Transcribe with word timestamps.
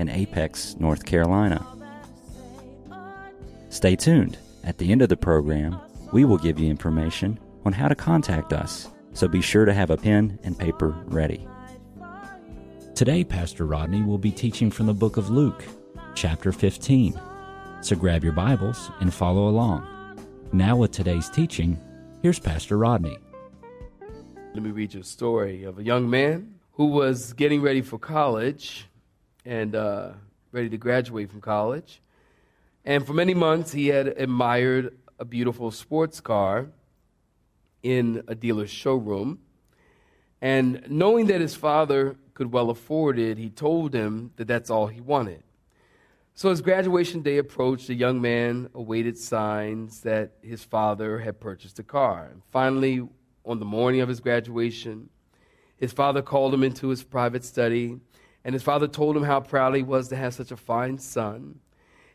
in 0.00 0.08
Apex, 0.08 0.76
North 0.80 1.04
Carolina. 1.04 1.64
Stay 3.68 3.94
tuned. 3.94 4.38
At 4.64 4.78
the 4.78 4.90
end 4.90 5.02
of 5.02 5.08
the 5.08 5.16
program, 5.16 5.78
we 6.12 6.24
will 6.24 6.38
give 6.38 6.58
you 6.58 6.68
information 6.68 7.38
on 7.64 7.72
how 7.72 7.86
to 7.86 7.94
contact 7.94 8.52
us, 8.52 8.88
so 9.12 9.28
be 9.28 9.42
sure 9.42 9.64
to 9.64 9.74
have 9.74 9.90
a 9.90 9.96
pen 9.96 10.38
and 10.42 10.58
paper 10.58 10.96
ready. 11.06 11.46
Today, 12.94 13.24
Pastor 13.24 13.66
Rodney 13.66 14.02
will 14.02 14.18
be 14.18 14.32
teaching 14.32 14.70
from 14.70 14.86
the 14.86 14.94
book 14.94 15.16
of 15.16 15.30
Luke, 15.30 15.64
chapter 16.14 16.50
15. 16.50 17.20
So 17.82 17.94
grab 17.94 18.24
your 18.24 18.32
Bibles 18.32 18.90
and 19.00 19.12
follow 19.12 19.48
along. 19.48 19.86
Now, 20.52 20.76
with 20.76 20.90
today's 20.90 21.30
teaching, 21.30 21.78
here's 22.22 22.38
Pastor 22.38 22.76
Rodney. 22.76 23.16
Let 24.52 24.62
me 24.62 24.70
read 24.70 24.94
you 24.94 25.00
a 25.00 25.04
story 25.04 25.64
of 25.64 25.78
a 25.78 25.82
young 25.82 26.10
man 26.10 26.54
who 26.72 26.86
was 26.86 27.32
getting 27.34 27.62
ready 27.62 27.82
for 27.82 27.98
college 27.98 28.89
and 29.44 29.74
uh, 29.74 30.10
ready 30.52 30.68
to 30.68 30.78
graduate 30.78 31.30
from 31.30 31.40
college. 31.40 32.00
And 32.84 33.06
for 33.06 33.12
many 33.12 33.34
months, 33.34 33.72
he 33.72 33.88
had 33.88 34.08
admired 34.08 34.96
a 35.18 35.24
beautiful 35.24 35.70
sports 35.70 36.20
car 36.20 36.68
in 37.82 38.22
a 38.26 38.34
dealer's 38.34 38.70
showroom. 38.70 39.38
And 40.40 40.84
knowing 40.88 41.26
that 41.26 41.40
his 41.40 41.54
father 41.54 42.16
could 42.34 42.52
well 42.52 42.70
afford 42.70 43.18
it, 43.18 43.36
he 43.36 43.50
told 43.50 43.94
him 43.94 44.32
that 44.36 44.48
that's 44.48 44.70
all 44.70 44.86
he 44.86 45.00
wanted. 45.00 45.42
So 46.34 46.50
as 46.50 46.62
graduation 46.62 47.20
day 47.20 47.36
approached, 47.36 47.86
the 47.86 47.94
young 47.94 48.20
man 48.20 48.70
awaited 48.74 49.18
signs 49.18 50.00
that 50.00 50.32
his 50.40 50.64
father 50.64 51.18
had 51.18 51.38
purchased 51.38 51.78
a 51.78 51.82
car. 51.82 52.28
And 52.32 52.40
finally, 52.50 53.06
on 53.44 53.58
the 53.58 53.66
morning 53.66 54.00
of 54.00 54.08
his 54.08 54.20
graduation, 54.20 55.10
his 55.76 55.92
father 55.92 56.22
called 56.22 56.54
him 56.54 56.62
into 56.62 56.88
his 56.88 57.02
private 57.02 57.44
study, 57.44 58.00
and 58.44 58.54
his 58.54 58.62
father 58.62 58.88
told 58.88 59.16
him 59.16 59.24
how 59.24 59.40
proud 59.40 59.74
he 59.74 59.82
was 59.82 60.08
to 60.08 60.16
have 60.16 60.34
such 60.34 60.50
a 60.50 60.56
fine 60.56 60.98
son. 60.98 61.60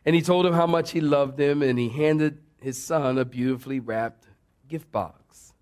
And 0.04 0.14
he 0.14 0.22
told 0.22 0.46
him 0.46 0.54
how 0.54 0.66
much 0.66 0.92
he 0.92 1.00
loved 1.00 1.38
him, 1.38 1.62
and 1.62 1.78
he 1.78 1.88
handed 1.88 2.38
his 2.60 2.82
son 2.82 3.18
a 3.18 3.24
beautifully 3.24 3.80
wrapped 3.80 4.26
gift 4.68 4.90
box. 4.90 5.52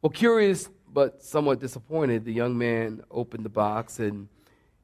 Well, 0.00 0.10
curious 0.10 0.68
but 0.92 1.22
somewhat 1.22 1.60
disappointed, 1.60 2.24
the 2.24 2.32
young 2.32 2.58
man 2.58 3.02
opened 3.10 3.44
the 3.44 3.50
box 3.50 3.98
and 3.98 4.28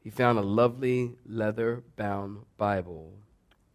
he 0.03 0.11
found 0.11 0.39
a 0.39 0.43
lovely 0.43 1.17
leather 1.27 1.83
bound 1.97 2.45
Bible 2.57 3.13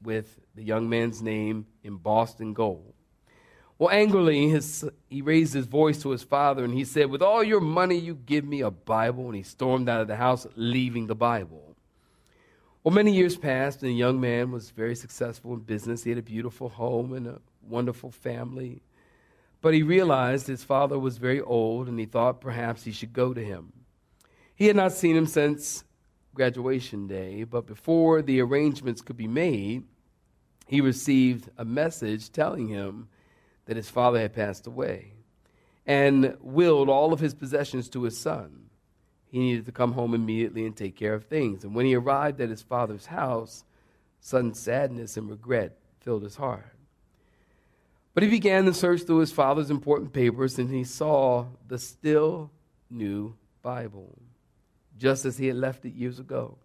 with 0.01 0.39
the 0.55 0.63
young 0.63 0.89
man's 0.89 1.21
name 1.21 1.67
embossed 1.83 2.41
in 2.41 2.53
gold. 2.53 2.93
Well, 3.79 3.89
angrily, 3.89 4.49
his, 4.49 4.85
he 5.09 5.21
raised 5.21 5.53
his 5.53 5.65
voice 5.65 6.01
to 6.03 6.11
his 6.11 6.23
father 6.23 6.63
and 6.63 6.73
he 6.73 6.85
said, 6.85 7.09
With 7.09 7.21
all 7.21 7.43
your 7.43 7.59
money, 7.59 7.97
you 7.97 8.15
give 8.15 8.45
me 8.45 8.61
a 8.61 8.71
Bible. 8.71 9.25
And 9.25 9.35
he 9.35 9.43
stormed 9.43 9.89
out 9.89 10.01
of 10.01 10.07
the 10.07 10.15
house, 10.15 10.45
leaving 10.55 11.07
the 11.07 11.15
Bible. 11.15 11.75
Well, 12.83 12.93
many 12.93 13.13
years 13.13 13.37
passed, 13.37 13.81
and 13.81 13.91
the 13.91 13.95
young 13.95 14.19
man 14.19 14.51
was 14.51 14.69
very 14.71 14.95
successful 14.95 15.53
in 15.53 15.61
business. 15.61 16.03
He 16.03 16.09
had 16.09 16.19
a 16.19 16.23
beautiful 16.23 16.67
home 16.67 17.13
and 17.13 17.27
a 17.27 17.39
wonderful 17.67 18.11
family. 18.11 18.81
But 19.61 19.73
he 19.73 19.81
realized 19.81 20.47
his 20.47 20.65
father 20.65 20.99
was 20.99 21.17
very 21.17 21.39
old, 21.39 21.87
and 21.87 21.97
he 21.97 22.05
thought 22.05 22.41
perhaps 22.41 22.83
he 22.83 22.91
should 22.91 23.13
go 23.13 23.33
to 23.33 23.43
him. 23.43 23.71
He 24.53 24.67
had 24.67 24.75
not 24.75 24.91
seen 24.91 25.15
him 25.15 25.25
since 25.25 25.85
graduation 26.35 27.07
day, 27.07 27.45
but 27.45 27.65
before 27.65 28.21
the 28.21 28.41
arrangements 28.41 29.01
could 29.01 29.17
be 29.17 29.27
made, 29.27 29.83
he 30.67 30.81
received 30.81 31.49
a 31.57 31.63
message 31.63 32.31
telling 32.31 32.67
him 32.67 33.07
that 33.65 33.77
his 33.77 33.89
father 33.89 34.19
had 34.19 34.33
passed 34.33 34.67
away 34.67 35.13
and 35.85 36.37
willed 36.41 36.89
all 36.89 37.13
of 37.13 37.19
his 37.19 37.33
possessions 37.33 37.89
to 37.89 38.03
his 38.03 38.17
son. 38.17 38.69
He 39.25 39.39
needed 39.39 39.65
to 39.65 39.71
come 39.71 39.93
home 39.93 40.13
immediately 40.13 40.65
and 40.65 40.75
take 40.75 40.95
care 40.95 41.13
of 41.13 41.25
things. 41.25 41.63
And 41.63 41.73
when 41.73 41.85
he 41.85 41.95
arrived 41.95 42.39
at 42.39 42.49
his 42.49 42.61
father's 42.61 43.07
house, 43.07 43.63
sudden 44.19 44.53
sadness 44.53 45.17
and 45.17 45.29
regret 45.29 45.77
filled 45.99 46.23
his 46.23 46.35
heart. 46.35 46.73
But 48.13 48.23
he 48.23 48.29
began 48.29 48.65
to 48.65 48.73
search 48.73 49.03
through 49.03 49.19
his 49.19 49.31
father's 49.31 49.71
important 49.71 50.13
papers 50.13 50.59
and 50.59 50.69
he 50.69 50.83
saw 50.83 51.47
the 51.67 51.79
still 51.79 52.51
new 52.89 53.35
Bible, 53.63 54.19
just 54.99 55.25
as 55.25 55.37
he 55.37 55.47
had 55.47 55.55
left 55.55 55.85
it 55.85 55.93
years 55.93 56.19
ago. 56.19 56.57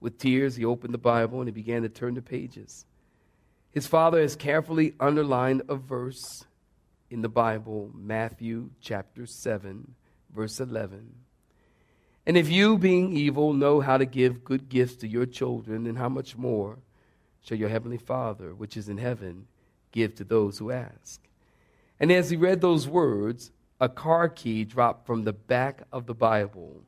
With 0.00 0.18
tears, 0.18 0.56
he 0.56 0.64
opened 0.64 0.94
the 0.94 0.98
Bible 0.98 1.40
and 1.40 1.48
he 1.48 1.52
began 1.52 1.82
to 1.82 1.88
turn 1.88 2.14
the 2.14 2.22
pages. 2.22 2.86
His 3.72 3.86
father 3.86 4.20
has 4.20 4.36
carefully 4.36 4.92
underlined 5.00 5.62
a 5.66 5.76
verse 5.76 6.44
in 7.10 7.22
the 7.22 7.28
Bible, 7.30 7.90
Matthew 7.94 8.68
chapter 8.82 9.24
7, 9.24 9.94
verse 10.34 10.60
11. 10.60 11.14
And 12.26 12.36
if 12.36 12.50
you, 12.50 12.76
being 12.76 13.16
evil, 13.16 13.54
know 13.54 13.80
how 13.80 13.96
to 13.96 14.04
give 14.04 14.44
good 14.44 14.68
gifts 14.68 14.96
to 14.96 15.08
your 15.08 15.24
children, 15.24 15.84
then 15.84 15.96
how 15.96 16.10
much 16.10 16.36
more 16.36 16.80
shall 17.40 17.56
your 17.56 17.70
heavenly 17.70 17.96
Father, 17.96 18.54
which 18.54 18.76
is 18.76 18.90
in 18.90 18.98
heaven, 18.98 19.46
give 19.90 20.14
to 20.16 20.24
those 20.24 20.58
who 20.58 20.70
ask? 20.70 21.20
And 21.98 22.12
as 22.12 22.28
he 22.28 22.36
read 22.36 22.60
those 22.60 22.86
words, 22.86 23.52
a 23.80 23.88
car 23.88 24.28
key 24.28 24.66
dropped 24.66 25.06
from 25.06 25.24
the 25.24 25.32
back 25.32 25.84
of 25.90 26.04
the 26.04 26.14
Bible. 26.14 26.82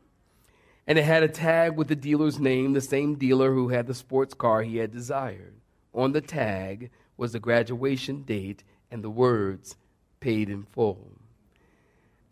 And 0.86 0.98
it 0.98 1.04
had 1.04 1.22
a 1.22 1.28
tag 1.28 1.76
with 1.76 1.88
the 1.88 1.96
dealer's 1.96 2.38
name, 2.38 2.74
the 2.74 2.82
same 2.82 3.14
dealer 3.14 3.54
who 3.54 3.70
had 3.70 3.86
the 3.86 3.94
sports 3.94 4.34
car 4.34 4.62
he 4.62 4.76
had 4.76 4.92
desired 4.92 5.54
on 5.94 6.12
the 6.12 6.20
tag 6.20 6.90
was 7.16 7.32
the 7.32 7.40
graduation 7.40 8.22
date 8.22 8.64
and 8.90 9.02
the 9.02 9.10
words 9.10 9.76
paid 10.20 10.48
in 10.48 10.64
full. 10.64 11.12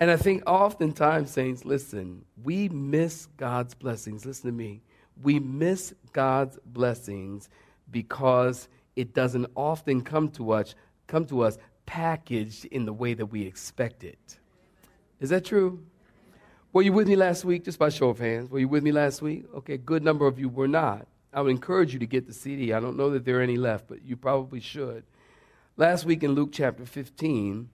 And 0.01 0.11
I 0.11 0.17
think 0.17 0.43
oftentimes, 0.47 1.31
saints, 1.31 1.65
listen, 1.65 2.25
we 2.43 2.69
miss 2.69 3.27
God's 3.37 3.75
blessings. 3.75 4.27
Listen 4.27 4.51
to 4.51 4.57
me. 4.57 4.83
We 5.23 5.39
miss 5.39 5.95
God's 6.13 6.59
blessings 6.67 7.49
because 7.91 8.69
it 8.97 9.15
doesn't 9.15 9.47
often 9.55 10.03
come 10.03 10.29
to 10.33 10.53
us, 10.53 10.75
come 11.07 11.25
to 11.27 11.43
us 11.43 11.59
packaged 11.87 12.65
in 12.67 12.85
the 12.85 12.93
way 12.93 13.15
that 13.15 13.27
we 13.27 13.43
expect 13.43 14.03
it. 14.03 14.39
Is 15.21 15.31
that 15.31 15.45
true? 15.45 15.85
Were 16.73 16.83
you 16.83 16.93
with 16.93 17.07
me 17.07 17.17
last 17.17 17.45
week? 17.45 17.65
Just 17.65 17.79
by 17.79 17.91
show 17.91 18.09
of 18.09 18.19
hands. 18.19 18.51
Were 18.51 18.59
you 18.59 18.69
with 18.69 18.83
me 18.83 18.93
last 18.93 19.23
week? 19.23 19.45
Okay, 19.55 19.77
good 19.77 20.03
number 20.03 20.27
of 20.27 20.39
you 20.39 20.49
were 20.49 20.67
not. 20.67 21.07
I 21.33 21.41
would 21.41 21.51
encourage 21.51 21.95
you 21.95 21.99
to 21.99 22.07
get 22.07 22.27
the 22.27 22.35
CD. 22.35 22.73
I 22.73 22.81
don't 22.81 22.97
know 22.97 23.11
that 23.11 23.25
there 23.25 23.39
are 23.39 23.43
any 23.43 23.57
left, 23.57 23.89
but 23.89 24.05
you 24.05 24.17
probably 24.17 24.61
should. 24.61 25.05
Last 25.77 26.05
week 26.05 26.23
in 26.23 26.33
Luke 26.33 26.51
chapter 26.53 26.85
15, 26.85 27.71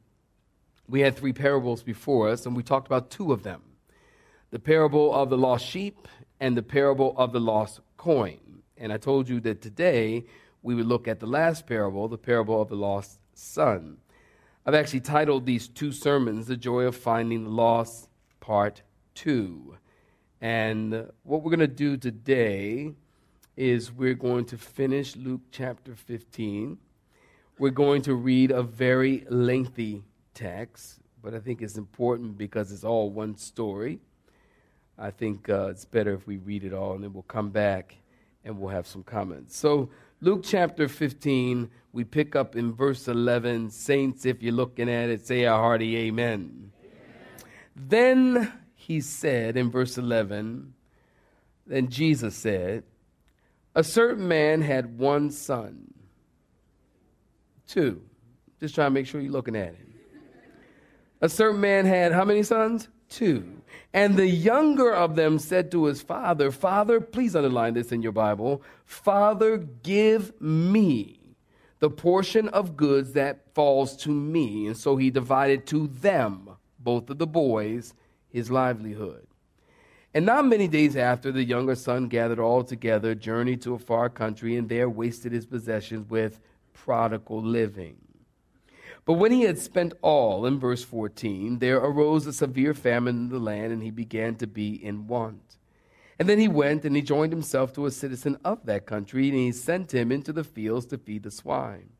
we 0.89 1.01
had 1.01 1.17
three 1.17 1.33
parables 1.33 1.83
before 1.83 2.29
us, 2.29 2.47
and 2.47 2.57
we 2.57 2.63
talked 2.63 2.87
about 2.87 3.11
two 3.11 3.33
of 3.33 3.43
them 3.43 3.63
the 4.51 4.59
parable 4.59 5.13
of 5.13 5.29
the 5.29 5.37
lost 5.37 5.67
sheep 5.67 6.09
and 6.41 6.57
the 6.57 6.63
parable 6.63 7.15
of 7.19 7.33
the 7.33 7.41
lost 7.41 7.81
coin. 7.99 8.63
And 8.79 8.91
I 8.91 8.97
told 8.97 9.29
you 9.29 9.41
that 9.41 9.61
today 9.61 10.25
we 10.63 10.75
would 10.75 10.87
look 10.87 11.07
at 11.07 11.21
the 11.21 11.27
last 11.27 11.67
parable, 11.67 12.09
the 12.09 12.17
parable 12.17 12.63
of 12.63 12.71
the 12.71 12.77
lost 12.77 13.19
son. 13.35 13.99
I've 14.65 14.75
actually 14.75 15.01
titled 15.01 15.45
these 15.45 15.69
two 15.69 15.93
sermons, 15.93 16.47
The 16.47 16.57
Joy 16.57 16.85
of 16.85 16.97
Finding 16.97 17.45
the 17.45 17.51
Lost, 17.51 18.09
Part 18.41 18.81
2. 19.17 19.77
And 20.41 21.11
what 21.25 21.43
we're 21.43 21.51
going 21.51 21.61
to 21.61 21.67
do 21.67 21.99
today 21.99 22.95
is 23.59 23.91
we're 23.91 24.15
going 24.15 24.45
to 24.45 24.57
finish 24.57 25.17
Luke 25.17 25.41
chapter 25.51 25.97
15. 25.97 26.79
We're 27.59 27.71
going 27.71 28.03
to 28.03 28.15
read 28.15 28.53
a 28.53 28.63
very 28.63 29.27
lengthy 29.29 30.05
text, 30.33 31.01
but 31.21 31.35
I 31.35 31.41
think 31.41 31.61
it's 31.61 31.77
important 31.77 32.39
because 32.39 32.71
it's 32.71 32.85
all 32.85 33.11
one 33.11 33.37
story. 33.37 33.99
I 34.97 35.11
think 35.11 35.51
uh, 35.51 35.71
it's 35.71 35.85
better 35.85 36.15
if 36.15 36.25
we 36.25 36.37
read 36.37 36.63
it 36.63 36.73
all 36.73 36.95
and 36.95 37.03
then 37.03 37.13
we'll 37.13 37.25
come 37.25 37.51
back 37.51 37.97
and 38.45 38.61
we'll 38.61 38.71
have 38.71 38.87
some 38.87 39.03
comments. 39.03 39.57
So, 39.57 39.91
Luke 40.21 40.43
chapter 40.45 40.87
15, 40.87 41.69
we 41.93 42.05
pick 42.05 42.37
up 42.37 42.55
in 42.55 42.73
verse 42.73 43.09
11. 43.09 43.71
Saints, 43.71 44.25
if 44.25 44.41
you're 44.41 44.53
looking 44.53 44.89
at 44.89 45.11
it, 45.11 45.27
say 45.27 45.45
a 45.45 45.53
hearty 45.53 45.97
amen. 45.97 46.71
amen. 46.81 47.51
Then 47.75 48.53
he 48.77 49.01
said 49.01 49.57
in 49.57 49.69
verse 49.69 49.99
11, 49.99 50.75
then 51.67 51.89
Jesus 51.89 52.37
said, 52.37 52.85
a 53.79 53.85
certain 53.85 54.27
man 54.27 54.61
had 54.61 54.99
one 54.99 55.31
son. 55.31 55.95
Two. 57.69 58.03
Just 58.59 58.75
trying 58.75 58.89
to 58.89 58.91
make 58.91 59.07
sure 59.07 59.21
you're 59.21 59.31
looking 59.31 59.55
at 59.55 59.69
it. 59.69 59.89
A 61.21 61.29
certain 61.29 61.61
man 61.61 61.87
had 61.87 62.11
how 62.11 62.25
many 62.25 62.43
sons? 62.43 62.89
2. 63.11 63.63
And 63.93 64.17
the 64.17 64.27
younger 64.27 64.93
of 64.93 65.15
them 65.15 65.39
said 65.39 65.71
to 65.71 65.85
his 65.85 66.03
father, 66.03 66.51
Father, 66.51 67.01
please 67.01 67.37
underline 67.37 67.75
this 67.75 67.93
in 67.93 68.03
your 68.03 68.11
Bible, 68.11 68.63
Father, 68.85 69.59
give 69.59 70.41
me 70.41 71.37
the 71.79 71.89
portion 71.89 72.49
of 72.49 72.77
goods 72.77 73.13
that 73.13 73.55
falls 73.55 73.97
to 73.99 74.11
me. 74.11 74.67
And 74.67 74.77
so 74.77 74.97
he 74.97 75.11
divided 75.11 75.69
to 75.69 75.87
them, 75.87 76.51
both 76.81 77.09
of 77.11 77.19
the 77.19 77.29
boys, 77.29 77.95
his 78.29 78.51
livelihood. 78.51 79.28
And 80.15 80.25
not 80.25 80.47
many 80.47 80.69
days 80.69 80.97
after, 80.97 81.31
the 81.31 81.45
younger 81.45 81.75
son 81.75 82.09
gathered 82.09 82.39
all 82.39 82.65
together, 82.65 83.15
journeyed 83.15 83.63
to 83.63 83.75
a 83.75 83.79
far 83.79 84.09
country, 84.09 84.57
and 84.57 84.69
there 84.69 84.89
wasted 84.89 85.33
his 85.33 85.47
possessions 85.47 86.09
with 86.09 86.41
prodigal 86.73 87.43
living. 87.43 87.97
But 89.05 89.15
when 89.15 89.33
he 89.33 89.43
had 89.43 89.59
spent 89.59 89.95
all, 90.03 90.47
in 90.47 90.59
verse 90.59 90.85
14, 90.85 91.59
there 91.59 91.79
arose 91.79 92.27
a 92.27 92.33
severe 92.33 92.75
famine 92.75 93.17
in 93.17 93.29
the 93.29 93.39
land, 93.39 93.73
and 93.73 93.83
he 93.83 93.91
began 93.91 94.35
to 94.37 94.47
be 94.47 94.73
in 94.75 95.07
want. 95.07 95.57
And 96.19 96.29
then 96.29 96.39
he 96.39 96.49
went 96.49 96.85
and 96.85 96.97
he 96.97 97.03
joined 97.03 97.33
himself 97.33 97.73
to 97.75 97.87
a 97.87 97.91
citizen 97.91 98.39
of 98.45 98.67
that 98.67 98.87
country, 98.87 99.29
and 99.29 99.39
he 99.39 99.53
sent 99.53 99.95
him 99.95 100.11
into 100.11 100.33
the 100.33 100.45
fields 100.45 100.87
to 100.87 100.99
feed 100.99 101.23
the 101.23 101.31
swine. 101.31 101.91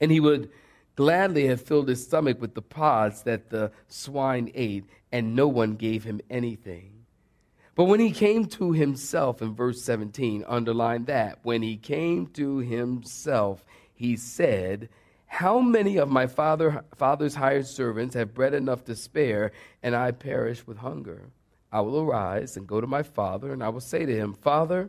And 0.00 0.10
he 0.10 0.20
would 0.20 0.50
gladly 0.94 1.46
have 1.48 1.60
filled 1.60 1.88
his 1.88 2.04
stomach 2.04 2.40
with 2.40 2.54
the 2.54 2.62
pods 2.62 3.22
that 3.24 3.50
the 3.50 3.72
swine 3.88 4.50
ate, 4.54 4.84
and 5.12 5.34
no 5.34 5.48
one 5.48 5.74
gave 5.74 6.04
him 6.04 6.20
anything. 6.30 6.95
But 7.76 7.84
when 7.84 8.00
he 8.00 8.10
came 8.10 8.46
to 8.46 8.72
himself, 8.72 9.40
in 9.40 9.54
verse 9.54 9.82
17, 9.82 10.44
underline 10.48 11.04
that, 11.04 11.38
when 11.44 11.62
he 11.62 11.76
came 11.76 12.26
to 12.28 12.58
himself, 12.58 13.64
he 13.94 14.16
said, 14.16 14.88
how 15.26 15.60
many 15.60 15.98
of 15.98 16.08
my 16.08 16.26
father, 16.26 16.84
father's 16.94 17.34
hired 17.34 17.66
servants 17.66 18.14
have 18.14 18.32
bread 18.32 18.54
enough 18.54 18.84
to 18.86 18.96
spare, 18.96 19.52
and 19.82 19.94
I 19.94 20.12
perish 20.12 20.66
with 20.66 20.78
hunger? 20.78 21.28
I 21.70 21.82
will 21.82 22.00
arise 22.00 22.56
and 22.56 22.66
go 22.66 22.80
to 22.80 22.86
my 22.86 23.02
father, 23.02 23.52
and 23.52 23.62
I 23.62 23.68
will 23.68 23.80
say 23.80 24.06
to 24.06 24.16
him, 24.16 24.32
Father, 24.32 24.88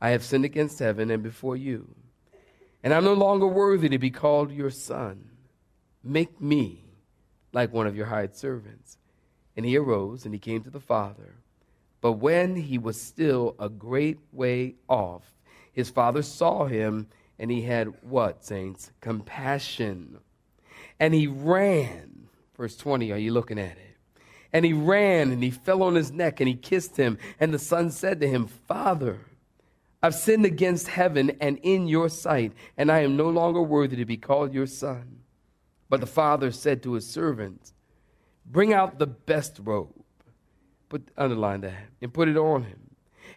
I 0.00 0.10
have 0.10 0.22
sinned 0.22 0.44
against 0.44 0.78
heaven 0.78 1.10
and 1.10 1.22
before 1.22 1.56
you, 1.56 1.94
and 2.82 2.92
I'm 2.92 3.04
no 3.04 3.14
longer 3.14 3.46
worthy 3.46 3.88
to 3.88 3.98
be 3.98 4.10
called 4.10 4.52
your 4.52 4.70
son. 4.70 5.30
Make 6.04 6.40
me 6.40 6.84
like 7.52 7.72
one 7.72 7.86
of 7.86 7.96
your 7.96 8.06
hired 8.06 8.36
servants. 8.36 8.98
And 9.56 9.66
he 9.66 9.76
arose 9.76 10.24
and 10.24 10.32
he 10.32 10.38
came 10.38 10.62
to 10.62 10.70
the 10.70 10.78
father. 10.78 11.34
But 12.00 12.12
when 12.12 12.56
he 12.56 12.78
was 12.78 13.00
still 13.00 13.56
a 13.58 13.68
great 13.68 14.18
way 14.32 14.76
off, 14.88 15.34
his 15.72 15.90
father 15.90 16.22
saw 16.22 16.66
him 16.66 17.08
and 17.38 17.50
he 17.50 17.62
had 17.62 17.92
what, 18.02 18.44
saints? 18.44 18.92
Compassion. 19.00 20.18
And 20.98 21.14
he 21.14 21.26
ran. 21.26 22.28
Verse 22.56 22.76
20, 22.76 23.12
are 23.12 23.18
you 23.18 23.32
looking 23.32 23.58
at 23.58 23.76
it? 23.76 23.96
And 24.52 24.64
he 24.64 24.72
ran 24.72 25.30
and 25.30 25.42
he 25.42 25.50
fell 25.50 25.82
on 25.82 25.94
his 25.94 26.10
neck 26.10 26.40
and 26.40 26.48
he 26.48 26.54
kissed 26.54 26.96
him. 26.96 27.18
And 27.38 27.52
the 27.52 27.58
son 27.58 27.90
said 27.90 28.20
to 28.20 28.28
him, 28.28 28.46
Father, 28.46 29.20
I've 30.02 30.14
sinned 30.14 30.44
against 30.44 30.88
heaven 30.88 31.32
and 31.40 31.58
in 31.62 31.88
your 31.88 32.08
sight, 32.08 32.52
and 32.76 32.90
I 32.90 33.00
am 33.00 33.16
no 33.16 33.28
longer 33.28 33.60
worthy 33.60 33.96
to 33.96 34.04
be 34.04 34.16
called 34.16 34.54
your 34.54 34.66
son. 34.66 35.20
But 35.88 36.00
the 36.00 36.06
father 36.06 36.52
said 36.52 36.82
to 36.82 36.92
his 36.92 37.06
servants, 37.06 37.72
Bring 38.46 38.72
out 38.72 38.98
the 38.98 39.06
best 39.06 39.60
robe, 39.62 39.97
put 40.88 41.08
underline 41.16 41.60
that, 41.62 41.86
and 42.00 42.12
put 42.12 42.28
it 42.28 42.36
on 42.36 42.64
him 42.64 42.88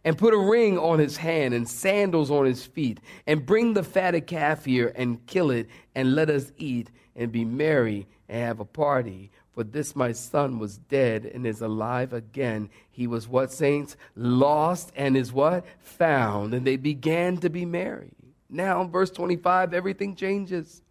and 0.04 0.18
put 0.18 0.34
a 0.34 0.38
ring 0.38 0.78
on 0.78 1.00
his 1.00 1.18
hand 1.18 1.54
and 1.54 1.68
sandals 1.68 2.32
on 2.32 2.46
his 2.46 2.66
feet, 2.66 3.00
and 3.28 3.46
bring 3.46 3.74
the 3.74 3.84
fatted 3.84 4.28
calf 4.28 4.66
here 4.66 4.92
and 4.96 5.26
kill 5.28 5.52
it, 5.52 5.70
and 5.96 6.16
let 6.16 6.30
us 6.30 6.52
eat 6.58 6.90
and 7.16 7.32
be 7.32 7.46
merry 7.46 8.08
and 8.28 8.42
have 8.42 8.60
a 8.60 8.66
party. 8.66 9.32
For 9.54 9.64
this 9.64 9.96
my 9.96 10.14
son 10.14 10.60
was 10.60 10.78
dead 10.78 11.26
and 11.26 11.46
is 11.46 11.62
alive 11.62 12.14
again. 12.14 12.70
He 12.90 13.06
was 13.06 13.28
what, 13.28 13.52
saints? 13.52 13.98
Lost 14.16 14.92
and 14.96 15.18
is 15.18 15.34
what? 15.34 15.66
Found. 15.80 16.54
And 16.54 16.66
they 16.66 16.78
began 16.78 17.38
to 17.38 17.50
be 17.50 17.66
merry. 17.66 18.14
Now, 18.50 18.82
in 18.82 18.90
verse 18.90 19.12
25, 19.12 19.74
everything 19.74 20.16
changes. 20.16 20.82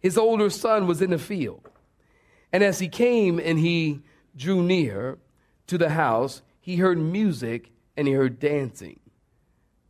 His 0.00 0.18
older 0.18 0.50
son 0.50 0.86
was 0.86 1.00
in 1.00 1.10
the 1.10 1.18
field. 1.18 1.68
And 2.52 2.64
as 2.64 2.78
he 2.78 2.88
came 2.88 3.38
and 3.38 3.58
he 3.58 4.00
drew 4.36 4.62
near 4.62 5.18
to 5.68 5.78
the 5.78 5.88
house, 5.88 6.42
he 6.60 6.76
heard 6.76 6.98
music 6.98 7.70
and 7.96 8.06
he 8.06 8.14
heard 8.14 8.38
dancing. 8.38 9.00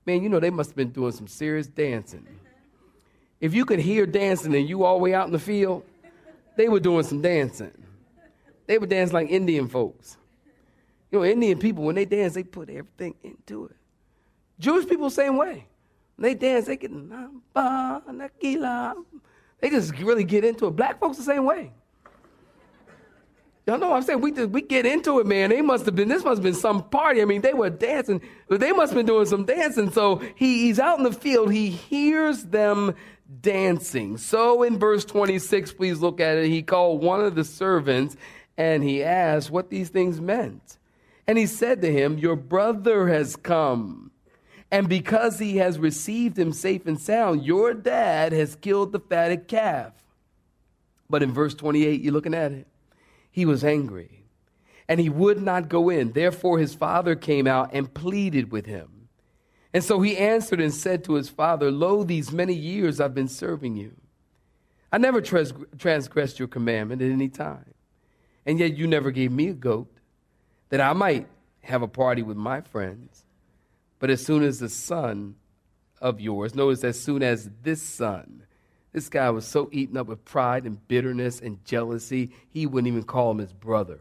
Man, 0.06 0.22
you 0.22 0.28
know, 0.28 0.40
they 0.40 0.50
must 0.50 0.70
have 0.70 0.76
been 0.76 0.90
doing 0.90 1.12
some 1.12 1.26
serious 1.26 1.66
dancing. 1.66 2.26
If 3.40 3.54
you 3.54 3.64
could 3.64 3.78
hear 3.78 4.06
dancing 4.06 4.54
and 4.54 4.69
you 4.69 4.84
all 4.84 4.98
the 4.98 5.02
way 5.02 5.14
out 5.14 5.26
in 5.26 5.32
the 5.32 5.38
field, 5.38 5.84
they 6.56 6.69
were 6.69 6.80
doing 6.80 7.04
some 7.04 7.20
dancing. 7.20 7.72
They 8.66 8.78
would 8.78 8.90
dance 8.90 9.12
like 9.12 9.30
Indian 9.30 9.69
folks. 9.69 10.16
You 11.10 11.19
know, 11.19 11.25
Indian 11.25 11.58
people, 11.58 11.84
when 11.84 11.94
they 11.94 12.04
dance, 12.04 12.34
they 12.34 12.42
put 12.42 12.69
everything 12.69 13.14
into 13.22 13.66
it. 13.66 13.76
Jewish 14.58 14.86
people, 14.86 15.08
same 15.08 15.36
way. 15.36 15.66
When 16.16 16.22
they 16.22 16.34
dance, 16.34 16.66
they 16.66 16.76
get, 16.76 16.90
they 19.60 19.70
just 19.70 19.96
really 19.98 20.24
get 20.24 20.44
into 20.44 20.66
it. 20.66 20.70
Black 20.76 20.98
folks, 20.98 21.16
the 21.16 21.22
same 21.22 21.44
way. 21.44 21.72
Y'all 23.69 23.76
know 23.76 23.91
what 23.91 23.97
I'm 23.97 24.03
saying? 24.03 24.23
We 24.23 24.32
we 24.47 24.62
get 24.62 24.87
into 24.87 25.20
it, 25.20 25.26
man. 25.26 25.50
They 25.50 25.61
must 25.61 25.85
have 25.85 25.94
been, 25.94 26.09
this 26.09 26.25
must 26.25 26.38
have 26.38 26.43
been 26.43 26.55
some 26.55 26.85
party. 26.85 27.20
I 27.20 27.26
mean, 27.26 27.43
they 27.43 27.53
were 27.53 27.69
dancing. 27.69 28.23
They 28.49 28.73
must 28.73 28.94
have 28.94 28.97
been 28.97 29.05
doing 29.05 29.26
some 29.26 29.44
dancing. 29.44 29.91
So 29.91 30.23
he, 30.37 30.62
he's 30.62 30.81
out 30.81 30.97
in 30.97 31.05
the 31.05 31.12
field. 31.12 31.53
He 31.53 31.69
hears 31.69 32.44
them 32.44 32.94
dancing. 33.43 34.17
So 34.17 34.62
in 34.62 34.79
verse 34.79 35.05
26, 35.05 35.75
please 35.75 36.00
look 36.00 36.19
at 36.19 36.38
it. 36.38 36.49
He 36.49 36.62
called 36.62 37.03
one 37.03 37.20
of 37.20 37.35
the 37.35 37.44
servants 37.44 38.17
and 38.56 38.82
he 38.82 39.05
asked 39.05 39.50
what 39.50 39.69
these 39.69 39.91
things 39.91 40.19
meant. 40.19 40.79
And 41.26 41.37
he 41.37 41.44
said 41.44 41.82
to 41.82 41.93
him, 41.93 42.17
Your 42.17 42.37
brother 42.37 43.09
has 43.09 43.37
come. 43.37 44.12
And 44.70 44.88
because 44.88 45.41
he 45.41 45.59
has 45.59 45.79
received 45.79 46.38
him 46.38 46.55
safe 46.55 46.87
and 46.87 46.99
sound, 46.99 47.44
your 47.44 47.75
dad 47.75 48.32
has 48.32 48.56
killed 48.56 48.93
the 48.93 49.00
fatted 49.00 49.47
calf. 49.47 49.93
But 51.11 51.23
in 51.23 51.35
verse 51.35 51.55
28, 51.55 52.00
you're 52.00 52.15
looking 52.15 52.32
at 52.32 52.53
it 52.53 52.67
he 53.30 53.44
was 53.44 53.64
angry 53.64 54.25
and 54.88 54.98
he 54.98 55.08
would 55.08 55.40
not 55.40 55.69
go 55.69 55.90
in. 55.90 56.12
Therefore, 56.12 56.58
his 56.58 56.75
father 56.75 57.14
came 57.14 57.46
out 57.46 57.70
and 57.72 57.92
pleaded 57.92 58.50
with 58.50 58.66
him. 58.66 59.08
And 59.75 59.84
so 59.84 60.00
he 60.00 60.16
answered 60.16 60.60
and 60.60 60.72
said 60.72 61.04
to 61.04 61.14
his 61.14 61.28
father, 61.28 61.70
Lo, 61.70 62.02
these 62.02 62.32
many 62.32 62.54
years 62.54 63.00
I've 63.00 63.14
been 63.14 63.28
serving 63.28 63.76
you. 63.76 63.92
I 64.90 64.96
never 64.96 65.20
transgressed 65.20 66.38
your 66.38 66.48
commandment 66.48 67.02
at 67.02 67.10
any 67.10 67.28
time. 67.28 67.75
And 68.46 68.58
yet 68.58 68.78
you 68.78 68.86
never 68.86 69.10
gave 69.10 69.31
me 69.31 69.48
a 69.48 69.54
goat 69.54 69.92
that 70.70 70.81
I 70.81 70.94
might 70.94 71.26
have 71.60 71.82
a 71.82 71.88
party 71.88 72.22
with 72.22 72.38
my 72.38 72.62
friends. 72.62 73.24
But 73.98 74.08
as 74.08 74.24
soon 74.24 74.42
as 74.42 74.58
the 74.58 74.70
son 74.70 75.34
of 76.00 76.19
yours, 76.19 76.55
notice 76.55 76.82
as 76.84 76.98
soon 76.98 77.22
as 77.22 77.50
this 77.62 77.82
son, 77.82 78.44
this 78.98 79.08
guy 79.08 79.31
was 79.31 79.46
so 79.46 79.69
eaten 79.70 79.96
up 79.96 80.08
with 80.08 80.24
pride 80.24 80.64
and 80.64 80.88
bitterness 80.88 81.40
and 81.40 81.64
jealousy, 81.64 82.32
he 82.50 82.67
wouldn't 82.67 82.88
even 82.88 83.05
call 83.05 83.31
him 83.31 83.38
his 83.38 83.52
brother. 83.52 84.00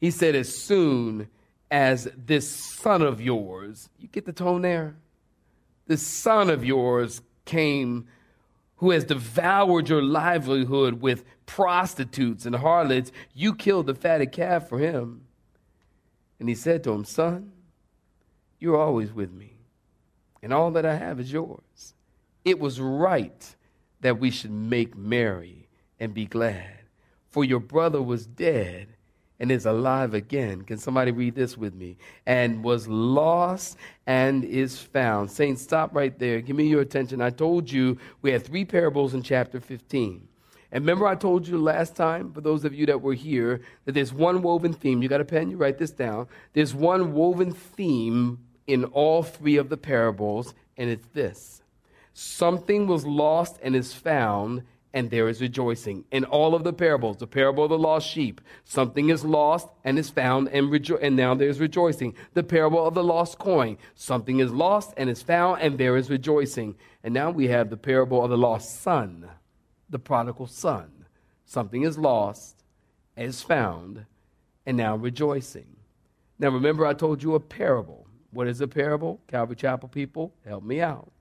He 0.00 0.10
said, 0.10 0.34
As 0.34 0.56
soon 0.56 1.28
as 1.70 2.08
this 2.16 2.48
son 2.48 3.02
of 3.02 3.20
yours, 3.20 3.90
you 3.98 4.08
get 4.08 4.24
the 4.24 4.32
tone 4.32 4.62
there? 4.62 4.96
This 5.86 6.00
son 6.00 6.48
of 6.48 6.64
yours 6.64 7.20
came 7.44 8.06
who 8.76 8.90
has 8.90 9.04
devoured 9.04 9.90
your 9.90 10.02
livelihood 10.02 11.02
with 11.02 11.22
prostitutes 11.44 12.46
and 12.46 12.56
harlots, 12.56 13.12
you 13.34 13.54
killed 13.54 13.84
the 13.84 13.94
fatted 13.94 14.32
calf 14.32 14.66
for 14.66 14.78
him. 14.78 15.26
And 16.40 16.48
he 16.48 16.54
said 16.54 16.82
to 16.84 16.92
him, 16.92 17.04
Son, 17.04 17.52
you're 18.58 18.80
always 18.80 19.12
with 19.12 19.30
me, 19.30 19.58
and 20.42 20.54
all 20.54 20.70
that 20.70 20.86
I 20.86 20.96
have 20.96 21.20
is 21.20 21.30
yours 21.30 21.92
it 22.44 22.58
was 22.58 22.80
right 22.80 23.56
that 24.00 24.18
we 24.18 24.30
should 24.30 24.50
make 24.50 24.96
merry 24.96 25.68
and 26.00 26.12
be 26.12 26.26
glad. 26.26 26.80
For 27.30 27.44
your 27.44 27.60
brother 27.60 28.02
was 28.02 28.26
dead 28.26 28.88
and 29.38 29.50
is 29.50 29.66
alive 29.66 30.14
again. 30.14 30.62
Can 30.62 30.78
somebody 30.78 31.10
read 31.10 31.34
this 31.34 31.56
with 31.56 31.74
me? 31.74 31.96
And 32.26 32.62
was 32.62 32.86
lost 32.86 33.76
and 34.06 34.44
is 34.44 34.78
found. 34.78 35.30
Saints, 35.30 35.62
stop 35.62 35.94
right 35.94 36.16
there. 36.18 36.40
Give 36.40 36.56
me 36.56 36.68
your 36.68 36.80
attention. 36.80 37.20
I 37.20 37.30
told 37.30 37.70
you 37.70 37.98
we 38.20 38.30
had 38.32 38.44
three 38.44 38.64
parables 38.64 39.14
in 39.14 39.22
chapter 39.22 39.60
15. 39.60 40.28
And 40.72 40.84
remember, 40.84 41.06
I 41.06 41.14
told 41.14 41.46
you 41.46 41.58
last 41.58 41.96
time, 41.96 42.32
for 42.32 42.40
those 42.40 42.64
of 42.64 42.74
you 42.74 42.86
that 42.86 43.02
were 43.02 43.14
here, 43.14 43.60
that 43.84 43.92
there's 43.92 44.12
one 44.12 44.42
woven 44.42 44.72
theme. 44.72 45.02
You 45.02 45.08
got 45.08 45.20
a 45.20 45.24
pen? 45.24 45.50
You 45.50 45.56
write 45.58 45.78
this 45.78 45.90
down. 45.90 46.28
There's 46.54 46.74
one 46.74 47.12
woven 47.12 47.52
theme 47.52 48.38
in 48.66 48.84
all 48.84 49.22
three 49.22 49.56
of 49.56 49.68
the 49.68 49.76
parables, 49.76 50.54
and 50.76 50.88
it's 50.88 51.06
this 51.12 51.61
Something 52.14 52.86
was 52.86 53.06
lost 53.06 53.58
and 53.62 53.74
is 53.74 53.92
found, 53.92 54.62
and 54.94 55.10
there 55.10 55.28
is 55.28 55.40
rejoicing. 55.40 56.04
In 56.10 56.24
all 56.24 56.54
of 56.54 56.64
the 56.64 56.72
parables, 56.72 57.16
the 57.16 57.26
parable 57.26 57.64
of 57.64 57.70
the 57.70 57.78
lost 57.78 58.06
sheep, 58.08 58.40
something 58.64 59.08
is 59.08 59.24
lost 59.24 59.68
and 59.84 59.98
is 59.98 60.10
found, 60.10 60.48
and, 60.48 60.68
rejo- 60.68 60.98
and 61.00 61.16
now 61.16 61.34
there 61.34 61.48
is 61.48 61.60
rejoicing. 61.60 62.14
The 62.34 62.42
parable 62.42 62.84
of 62.86 62.94
the 62.94 63.02
lost 63.02 63.38
coin, 63.38 63.78
something 63.94 64.40
is 64.40 64.52
lost 64.52 64.92
and 64.96 65.08
is 65.08 65.22
found, 65.22 65.62
and 65.62 65.78
there 65.78 65.96
is 65.96 66.10
rejoicing. 66.10 66.76
And 67.02 67.14
now 67.14 67.30
we 67.30 67.48
have 67.48 67.70
the 67.70 67.76
parable 67.76 68.22
of 68.22 68.30
the 68.30 68.36
lost 68.36 68.82
son, 68.82 69.28
the 69.88 69.98
prodigal 69.98 70.46
son. 70.46 71.06
Something 71.46 71.82
is 71.82 71.98
lost, 71.98 72.62
is 73.16 73.42
found, 73.42 74.04
and 74.66 74.76
now 74.76 74.96
rejoicing. 74.96 75.76
Now, 76.38 76.50
remember, 76.50 76.86
I 76.86 76.94
told 76.94 77.22
you 77.22 77.34
a 77.34 77.40
parable. 77.40 78.06
What 78.30 78.48
is 78.48 78.60
a 78.60 78.68
parable? 78.68 79.20
Calvary 79.28 79.56
Chapel 79.56 79.88
people, 79.88 80.34
help 80.44 80.64
me 80.64 80.80
out. 80.80 81.12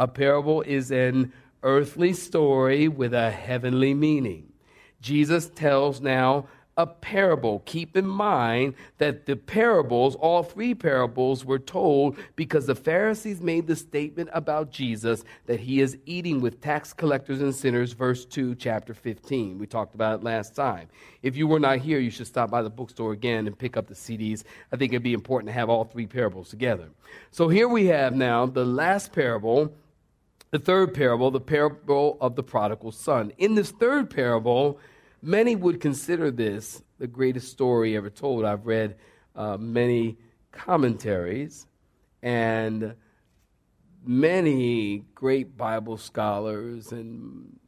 A 0.00 0.08
parable 0.08 0.62
is 0.62 0.90
an 0.90 1.30
earthly 1.62 2.14
story 2.14 2.88
with 2.88 3.12
a 3.12 3.30
heavenly 3.30 3.92
meaning. 3.92 4.50
Jesus 5.02 5.50
tells 5.50 6.00
now 6.00 6.46
a 6.78 6.86
parable. 6.86 7.60
Keep 7.66 7.98
in 7.98 8.06
mind 8.06 8.76
that 8.96 9.26
the 9.26 9.36
parables, 9.36 10.14
all 10.14 10.42
three 10.42 10.74
parables, 10.74 11.44
were 11.44 11.58
told 11.58 12.16
because 12.34 12.64
the 12.64 12.74
Pharisees 12.74 13.42
made 13.42 13.66
the 13.66 13.76
statement 13.76 14.30
about 14.32 14.70
Jesus 14.70 15.22
that 15.44 15.60
he 15.60 15.82
is 15.82 15.98
eating 16.06 16.40
with 16.40 16.62
tax 16.62 16.94
collectors 16.94 17.42
and 17.42 17.54
sinners, 17.54 17.92
verse 17.92 18.24
2, 18.24 18.54
chapter 18.54 18.94
15. 18.94 19.58
We 19.58 19.66
talked 19.66 19.94
about 19.94 20.20
it 20.20 20.24
last 20.24 20.54
time. 20.54 20.88
If 21.22 21.36
you 21.36 21.46
were 21.46 21.60
not 21.60 21.80
here, 21.80 21.98
you 21.98 22.10
should 22.10 22.26
stop 22.26 22.50
by 22.50 22.62
the 22.62 22.70
bookstore 22.70 23.12
again 23.12 23.46
and 23.46 23.58
pick 23.58 23.76
up 23.76 23.86
the 23.86 23.94
CDs. 23.94 24.44
I 24.72 24.76
think 24.76 24.94
it'd 24.94 25.02
be 25.02 25.12
important 25.12 25.48
to 25.48 25.52
have 25.52 25.68
all 25.68 25.84
three 25.84 26.06
parables 26.06 26.48
together. 26.48 26.88
So 27.32 27.50
here 27.50 27.68
we 27.68 27.84
have 27.88 28.14
now 28.14 28.46
the 28.46 28.64
last 28.64 29.12
parable. 29.12 29.74
The 30.50 30.58
third 30.58 30.94
parable, 30.94 31.30
the 31.30 31.40
parable 31.40 32.18
of 32.20 32.34
the 32.34 32.42
prodigal 32.42 32.92
son. 32.92 33.32
In 33.38 33.54
this 33.54 33.70
third 33.70 34.10
parable, 34.10 34.80
Many 35.22 35.54
would 35.54 35.80
consider 35.80 36.30
this 36.30 36.82
the 36.98 37.06
greatest 37.06 37.50
story 37.50 37.96
ever 37.96 38.08
told. 38.08 38.44
I've 38.44 38.66
read 38.66 38.96
uh, 39.36 39.58
many 39.58 40.16
commentaries, 40.50 41.66
and 42.22 42.94
many 44.04 45.04
great 45.14 45.58
Bible 45.58 45.98
scholars 45.98 46.92
and 46.92 47.58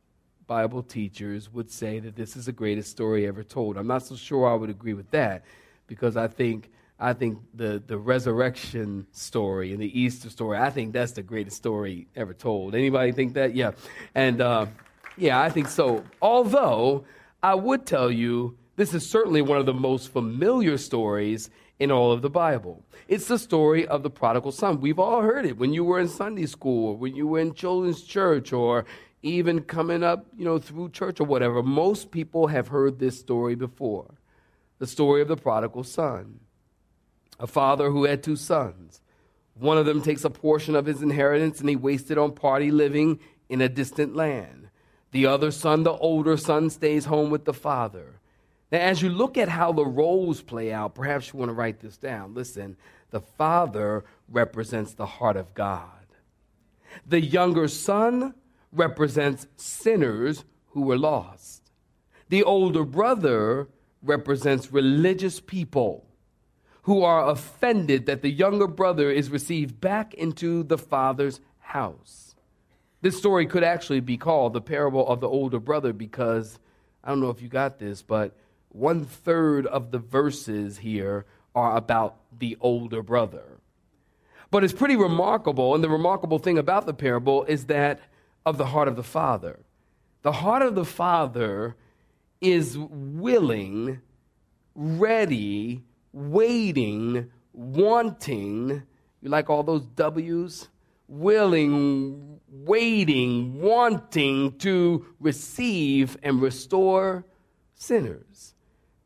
Bible 0.47 0.83
teachers 0.83 1.53
would 1.53 1.71
say 1.71 1.99
that 1.99 2.17
this 2.17 2.37
is 2.37 2.47
the 2.47 2.53
greatest 2.53 2.91
story 2.91 3.27
ever 3.27 3.43
told. 3.45 3.77
I'm 3.77 3.87
not 3.87 4.03
so 4.03 4.17
sure 4.17 4.49
I 4.49 4.55
would 4.55 4.71
agree 4.71 4.95
with 4.95 5.11
that 5.11 5.45
because 5.87 6.17
I 6.17 6.29
think 6.29 6.71
I 7.03 7.15
think 7.15 7.39
the, 7.53 7.83
the 7.85 7.99
resurrection 7.99 9.09
story 9.11 9.73
and 9.73 9.83
the 9.83 10.01
Easter 10.01 10.31
story, 10.31 10.57
I 10.57 10.71
think 10.71 10.93
that's 10.93 11.13
the 11.13 11.23
greatest 11.23 11.57
story 11.57 12.07
ever 12.15 12.33
told. 12.33 12.77
Anybody 12.77 13.11
think 13.11 13.35
that? 13.35 13.57
Yeah. 13.57 13.73
And 14.15 14.41
uh, 14.41 14.67
yeah, 15.17 15.41
I 15.41 15.51
think 15.51 15.67
so. 15.67 16.05
Although 16.23 17.05
I 17.43 17.57
would 17.57 17.87
tell 17.87 18.09
you 18.09 18.57
this 18.77 18.95
is 18.95 19.09
certainly 19.11 19.43
one 19.43 19.59
of 19.59 19.67
the 19.67 19.75
most 19.75 20.13
familiar 20.13 20.79
stories 20.79 21.51
in 21.81 21.91
all 21.91 22.13
of 22.13 22.23
the 22.23 22.31
Bible. 22.31 22.85
It's 23.09 23.27
the 23.27 23.39
story 23.39 23.85
of 23.87 24.05
the 24.05 24.11
prodigal 24.11 24.53
son. 24.53 24.81
We've 24.81 25.01
all 25.01 25.23
heard 25.23 25.45
it 25.45 25.59
when 25.59 25.75
you 25.75 25.83
were 25.83 25.99
in 25.99 26.07
Sunday 26.07 26.47
school, 26.47 26.91
or 26.91 26.97
when 26.97 27.17
you 27.17 27.27
were 27.27 27.41
in 27.41 27.53
children's 27.55 28.03
church, 28.03 28.53
or 28.53 28.85
even 29.23 29.63
coming 29.63 30.05
up, 30.05 30.27
you 30.39 30.45
know, 30.45 30.59
through 30.59 30.91
church 30.91 31.19
or 31.19 31.25
whatever. 31.25 31.65
Most 31.65 32.13
people 32.13 32.47
have 32.47 32.69
heard 32.69 33.01
this 33.01 33.19
story 33.19 33.57
before. 33.57 34.15
The 34.79 34.87
story 34.87 35.21
of 35.21 35.29
the 35.29 35.37
prodigal 35.37 35.83
son. 35.83 36.39
A 37.43 37.47
father 37.49 37.91
who 37.91 38.05
had 38.05 38.23
two 38.23 38.37
sons. 38.37 39.01
One 39.55 39.77
of 39.77 39.85
them 39.85 40.01
takes 40.01 40.25
a 40.25 40.31
portion 40.31 40.77
of 40.77 40.87
his 40.87 41.03
inheritance 41.03 41.59
and 41.59 41.69
he 41.69 41.75
wastes 41.75 42.13
it 42.13 42.17
on 42.17 42.33
party 42.33 42.71
living 42.71 43.19
in 43.49 43.61
a 43.61 43.69
distant 43.69 44.15
land. 44.15 44.69
The 45.11 45.27
other 45.27 45.51
son, 45.51 45.83
the 45.83 45.93
older 45.93 46.37
son, 46.37 46.71
stays 46.71 47.07
home 47.07 47.31
with 47.31 47.45
the 47.45 47.53
father. 47.53 48.21
Now, 48.71 48.79
as 48.79 49.03
you 49.03 49.11
look 49.11 49.37
at 49.37 49.49
how 49.49 49.73
the 49.73 49.85
roles 49.85 50.41
play 50.41 50.73
out, 50.73 50.95
perhaps 50.95 51.33
you 51.33 51.39
want 51.41 51.49
to 51.49 51.55
write 51.55 51.81
this 51.81 51.97
down. 51.97 52.33
Listen, 52.33 52.77
the 53.11 53.21
father 53.21 54.05
represents 54.29 54.95
the 54.95 55.05
heart 55.05 55.37
of 55.37 55.53
God. 55.53 56.07
The 57.05 57.21
younger 57.21 57.67
son 57.67 58.35
represents 58.71 59.49
sinners 59.57 60.45
who 60.69 60.83
were 60.83 60.97
lost. 60.97 61.73
The 62.29 62.45
older 62.45 62.85
brother 62.85 63.69
represents 64.01 64.73
religious 64.73 65.41
people 65.41 66.07
who 66.83 67.03
are 67.03 67.29
offended 67.29 68.07
that 68.07 68.23
the 68.23 68.31
younger 68.31 68.67
brother 68.67 69.11
is 69.11 69.31
received 69.31 69.81
back 69.81 70.15
into 70.15 70.63
the 70.63 70.79
father's 70.79 71.41
house. 71.59 72.35
This 73.01 73.17
story 73.17 73.47
could 73.47 73.65
actually 73.65 74.01
be 74.01 74.17
called 74.17 74.53
the 74.53 74.61
parable 74.61 75.07
of 75.07 75.21
the 75.21 75.29
older 75.29 75.61
brother 75.61 75.93
because 75.93 76.59
I 77.03 77.09
don't 77.09 77.21
know 77.21 77.31
if 77.31 77.43
you 77.43 77.49
got 77.49 77.79
this, 77.79 78.03
but 78.03 78.37
one 78.69 79.05
third 79.05 79.67
of 79.67 79.91
the 79.91 79.99
verses 79.99 80.79
here 80.79 81.27
are 81.55 81.77
about 81.77 82.17
the 82.37 82.57
older 82.61 83.03
brother. 83.03 83.59
But 84.51 84.65
it's 84.65 84.73
pretty 84.73 84.97
remarkable, 84.97 85.75
and 85.75 85.83
the 85.83 85.89
remarkable 85.89 86.39
thing 86.39 86.59
about 86.59 86.87
the 86.87 86.95
parable 86.95 87.45
is 87.45 87.67
that 87.67 88.01
of 88.45 88.59
the 88.59 88.67
heart 88.67 88.89
of 88.89 88.97
the 88.97 89.03
father. 89.03 89.61
The 90.23 90.33
heart 90.33 90.63
of 90.63 90.75
the 90.75 90.85
father 90.85 91.77
is 92.41 92.77
willing, 92.79 94.01
ready, 94.75 95.83
waiting, 96.13 97.31
wanting. 97.53 98.83
You 99.21 99.29
like 99.29 99.51
all 99.51 99.63
those 99.63 99.87
W's? 99.87 100.69
willing, 101.13 102.41
waiting, 102.49 103.61
wanting 103.61 104.57
to 104.59 105.05
receive 105.21 106.17
and 106.23 106.41
restore 106.41 107.25
sinners. 107.75 108.55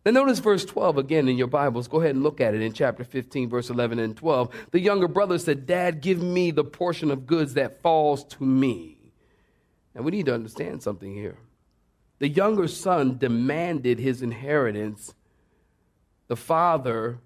Now, 0.04 0.12
notice 0.12 0.38
verse 0.38 0.64
12 0.64 0.98
again 0.98 1.28
in 1.28 1.36
your 1.36 1.48
Bibles. 1.48 1.88
Go 1.88 2.00
ahead 2.00 2.14
and 2.14 2.22
look 2.22 2.40
at 2.40 2.54
it 2.54 2.62
in 2.62 2.72
chapter 2.72 3.02
15, 3.02 3.48
verse 3.48 3.70
11 3.70 3.98
and 3.98 4.16
12. 4.16 4.68
The 4.70 4.78
younger 4.78 5.08
brother 5.08 5.36
said, 5.36 5.66
Dad, 5.66 6.00
give 6.00 6.22
me 6.22 6.52
the 6.52 6.62
portion 6.62 7.10
of 7.10 7.26
goods 7.26 7.54
that 7.54 7.82
falls 7.82 8.22
to 8.24 8.44
me. 8.44 9.12
Now, 9.92 10.02
we 10.02 10.12
need 10.12 10.26
to 10.26 10.34
understand 10.34 10.84
something 10.84 11.12
here. 11.12 11.38
The 12.20 12.28
younger 12.28 12.68
son 12.68 13.18
demanded 13.18 13.98
his 13.98 14.22
inheritance. 14.22 15.12
The 16.28 16.36
father 16.36 17.18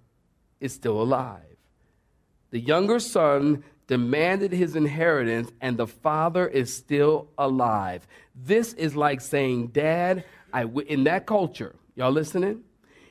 is 0.61 0.75
still 0.75 1.01
alive. 1.01 1.57
The 2.51 2.61
younger 2.61 2.99
son 2.99 3.65
demanded 3.87 4.53
his 4.53 4.77
inheritance, 4.77 5.51
and 5.61 5.77
the 5.77 5.87
father 5.87 6.47
is 6.47 6.75
still 6.75 7.29
alive. 7.37 8.07
This 8.35 8.73
is 8.75 8.95
like 8.95 9.21
saying, 9.21 9.69
Dad, 9.69 10.25
I 10.53 10.63
w-, 10.63 10.87
in 10.87 11.05
that 11.05 11.27
culture, 11.27 11.75
y'all 11.97 12.13
listening? 12.13 12.63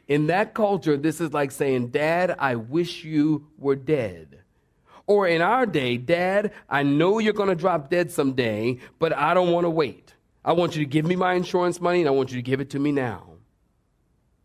In 0.07 0.27
that 0.27 0.53
culture, 0.53 0.97
this 0.97 1.21
is 1.21 1.33
like 1.33 1.51
saying, 1.51 1.89
Dad, 1.89 2.35
I 2.39 2.55
wish 2.55 3.03
you 3.03 3.47
were 3.57 3.75
dead. 3.75 4.39
Or 5.05 5.27
in 5.27 5.41
our 5.41 5.65
day, 5.65 5.97
Dad, 5.97 6.51
I 6.69 6.83
know 6.83 7.19
you're 7.19 7.33
going 7.33 7.49
to 7.49 7.55
drop 7.55 7.89
dead 7.89 8.11
someday, 8.11 8.79
but 8.99 9.11
I 9.11 9.33
don't 9.33 9.51
want 9.51 9.65
to 9.65 9.69
wait. 9.69 10.13
I 10.45 10.53
want 10.53 10.75
you 10.75 10.83
to 10.83 10.89
give 10.89 11.05
me 11.05 11.15
my 11.15 11.33
insurance 11.33 11.81
money 11.81 11.99
and 11.99 12.07
I 12.07 12.11
want 12.11 12.31
you 12.31 12.37
to 12.37 12.41
give 12.41 12.61
it 12.61 12.69
to 12.71 12.79
me 12.79 12.91
now. 12.91 13.29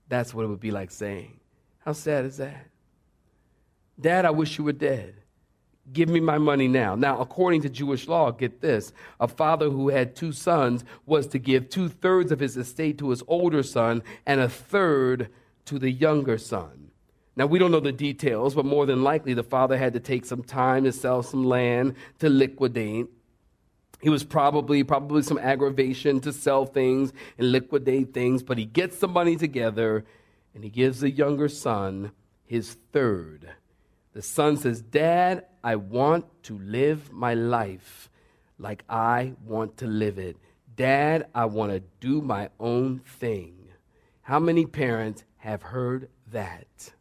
That's 0.08 0.34
what 0.34 0.44
it 0.44 0.49
would 0.49 0.61
be 0.61 0.70
like 0.70 0.90
saying. 0.90 1.40
How 1.78 1.92
sad 1.92 2.25
is 2.25 2.37
that? 2.38 2.66
Dad, 4.00 4.25
I 4.25 4.30
wish 4.30 4.58
you 4.58 4.64
were 4.64 4.73
dead. 4.73 5.14
Give 5.92 6.08
me 6.08 6.18
my 6.18 6.38
money 6.38 6.66
now. 6.66 6.94
Now, 6.94 7.20
according 7.20 7.62
to 7.62 7.68
Jewish 7.68 8.08
law, 8.08 8.30
get 8.30 8.61
this 8.61 8.92
a 9.20 9.28
father 9.28 9.68
who 9.68 9.90
had 9.90 10.16
two 10.16 10.32
sons 10.32 10.84
was 11.04 11.26
to 11.28 11.38
give 11.38 11.68
two 11.68 11.88
thirds 11.88 12.32
of 12.32 12.40
his 12.40 12.56
estate 12.56 12.99
to 12.99 13.11
his 13.11 13.23
older 13.28 13.62
son 13.62 14.02
and 14.25 14.40
a 14.40 14.49
third 14.49 15.28
to 15.66 15.78
the 15.78 15.90
younger 15.90 16.38
son. 16.38 16.90
Now, 17.37 17.46
we 17.46 17.58
don't 17.58 17.73
know 17.73 17.80
the 17.80 17.92
details, 17.92 18.54
but 18.54 18.64
more 18.64 18.87
than 18.87 19.02
likely 19.02 19.34
the 19.34 19.42
father 19.42 19.76
had 19.76 19.92
to 19.94 20.00
take 20.00 20.25
some 20.25 20.42
time 20.42 20.84
to 20.84 20.92
sell 20.92 21.23
some 21.23 21.44
land 21.44 21.96
to 22.20 22.28
liquidate. 22.28 23.08
He 24.04 24.11
was 24.11 24.23
probably, 24.23 24.84
probably 24.84 25.23
some 25.23 25.38
aggravation 25.38 26.20
to 26.20 26.32
sell 26.34 26.66
things 26.66 27.14
and 27.38 27.50
liquidate 27.50 28.12
things, 28.12 28.42
but 28.42 28.58
he 28.58 28.66
gets 28.66 28.99
the 28.99 29.08
money 29.08 29.34
together 29.34 30.04
and 30.54 30.62
he 30.62 30.68
gives 30.68 31.00
the 31.00 31.11
younger 31.11 31.49
son 31.49 32.12
his 32.44 32.76
third. 32.92 33.49
The 34.12 34.20
son 34.20 34.58
says, 34.58 34.82
Dad, 34.82 35.46
I 35.62 35.76
want 35.76 36.26
to 36.42 36.58
live 36.58 37.14
my 37.14 37.32
life 37.32 38.11
like 38.58 38.84
I 38.90 39.37
want 39.42 39.78
to 39.78 39.87
live 39.87 40.18
it. 40.18 40.37
Dad, 40.76 41.26
I 41.34 41.46
want 41.46 41.73
to 41.73 41.82
do 42.00 42.20
my 42.20 42.50
own 42.61 42.99
thing. 42.99 43.56
How 44.20 44.38
many 44.38 44.66
parents 44.66 45.25
have 45.38 45.62
heard 45.62 46.11
that? 46.30 46.92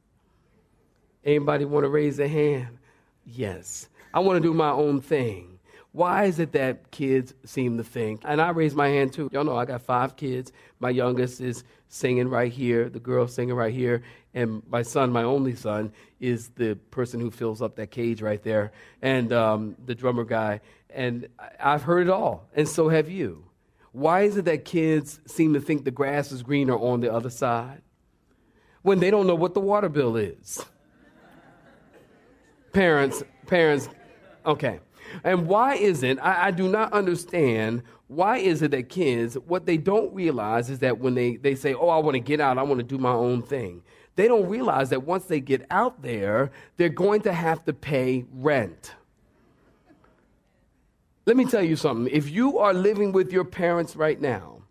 Anybody 1.25 1.65
want 1.65 1.83
to 1.83 1.89
raise 1.89 2.17
a 2.19 2.29
hand? 2.29 2.77
Yes. 3.25 3.89
I 4.13 4.21
want 4.21 4.41
to 4.41 4.47
do 4.47 4.53
my 4.53 4.69
own 4.69 5.01
thing. 5.01 5.52
Why 5.93 6.25
is 6.25 6.39
it 6.39 6.53
that 6.53 6.89
kids 6.89 7.35
seem 7.45 7.77
to 7.77 7.83
think? 7.83 8.21
And 8.25 8.41
I 8.41 8.49
raise 8.49 8.73
my 8.73 8.87
hand 8.89 9.13
too. 9.13 9.29
Y'all 9.31 9.43
know 9.43 9.55
I 9.55 9.65
got 9.65 9.83
five 9.83 10.15
kids. 10.15 10.51
My 10.79 10.89
youngest 10.89 11.39
is 11.39 11.63
singing 11.87 12.27
right 12.27 12.51
here, 12.51 12.89
the 12.89 12.99
girl 12.99 13.27
singing 13.27 13.53
right 13.53 13.73
here, 13.73 14.01
and 14.33 14.63
my 14.67 14.81
son, 14.81 15.11
my 15.11 15.21
only 15.21 15.55
son, 15.55 15.93
is 16.19 16.49
the 16.55 16.75
person 16.89 17.19
who 17.19 17.29
fills 17.29 17.61
up 17.61 17.75
that 17.75 17.91
cage 17.91 18.23
right 18.23 18.41
there, 18.41 18.71
and 19.03 19.31
um, 19.31 19.75
the 19.85 19.93
drummer 19.93 20.23
guy. 20.23 20.61
And 20.89 21.27
I've 21.59 21.83
heard 21.83 22.07
it 22.07 22.09
all, 22.09 22.49
and 22.55 22.67
so 22.67 22.89
have 22.89 23.07
you. 23.07 23.45
Why 23.91 24.21
is 24.21 24.35
it 24.37 24.45
that 24.45 24.65
kids 24.65 25.19
seem 25.27 25.53
to 25.53 25.61
think 25.61 25.85
the 25.85 25.91
grass 25.91 26.31
is 26.31 26.41
greener 26.41 26.75
on 26.75 27.01
the 27.01 27.13
other 27.13 27.29
side 27.29 27.83
when 28.81 28.99
they 28.99 29.11
don't 29.11 29.27
know 29.27 29.35
what 29.35 29.53
the 29.53 29.59
water 29.59 29.89
bill 29.89 30.17
is? 30.17 30.65
parents, 32.71 33.23
parents, 33.45 33.87
Okay. 34.45 34.79
And 35.23 35.47
why 35.47 35.75
isn't, 35.75 36.19
I, 36.19 36.47
I, 36.47 36.51
do 36.51 36.67
not 36.67 36.93
understand, 36.93 37.83
why 38.07 38.37
is 38.37 38.61
it 38.61 38.71
that 38.71 38.89
kids, 38.89 39.35
what 39.35 39.65
they 39.65 39.77
don't 39.77 40.13
realize 40.13 40.69
is 40.69 40.79
that 40.79 40.99
when 40.99 41.15
they, 41.15 41.37
they 41.37 41.55
say, 41.55 41.73
oh, 41.73 41.89
I 41.89 41.97
want 41.97 42.15
to 42.15 42.19
get 42.19 42.39
out, 42.39 42.57
I 42.57 42.63
want 42.63 42.79
to 42.79 42.83
do 42.83 42.97
my 42.97 43.11
own 43.11 43.41
thing, 43.41 43.83
they 44.15 44.27
don't 44.27 44.47
realize 44.47 44.89
that 44.89 45.03
once 45.03 45.25
they 45.25 45.39
get 45.39 45.65
out 45.71 46.01
there, 46.01 46.51
they're 46.77 46.89
going 46.89 47.21
to 47.21 47.33
have 47.33 47.65
to 47.65 47.73
pay 47.73 48.25
rent. 48.31 48.93
Let 51.25 51.37
me 51.37 51.45
tell 51.45 51.63
you 51.63 51.75
something. 51.75 52.13
If 52.13 52.29
you 52.29 52.59
are 52.59 52.73
living 52.73 53.11
with 53.11 53.31
your 53.31 53.45
parents 53.45 53.95
right 53.95 54.19
now, 54.19 54.63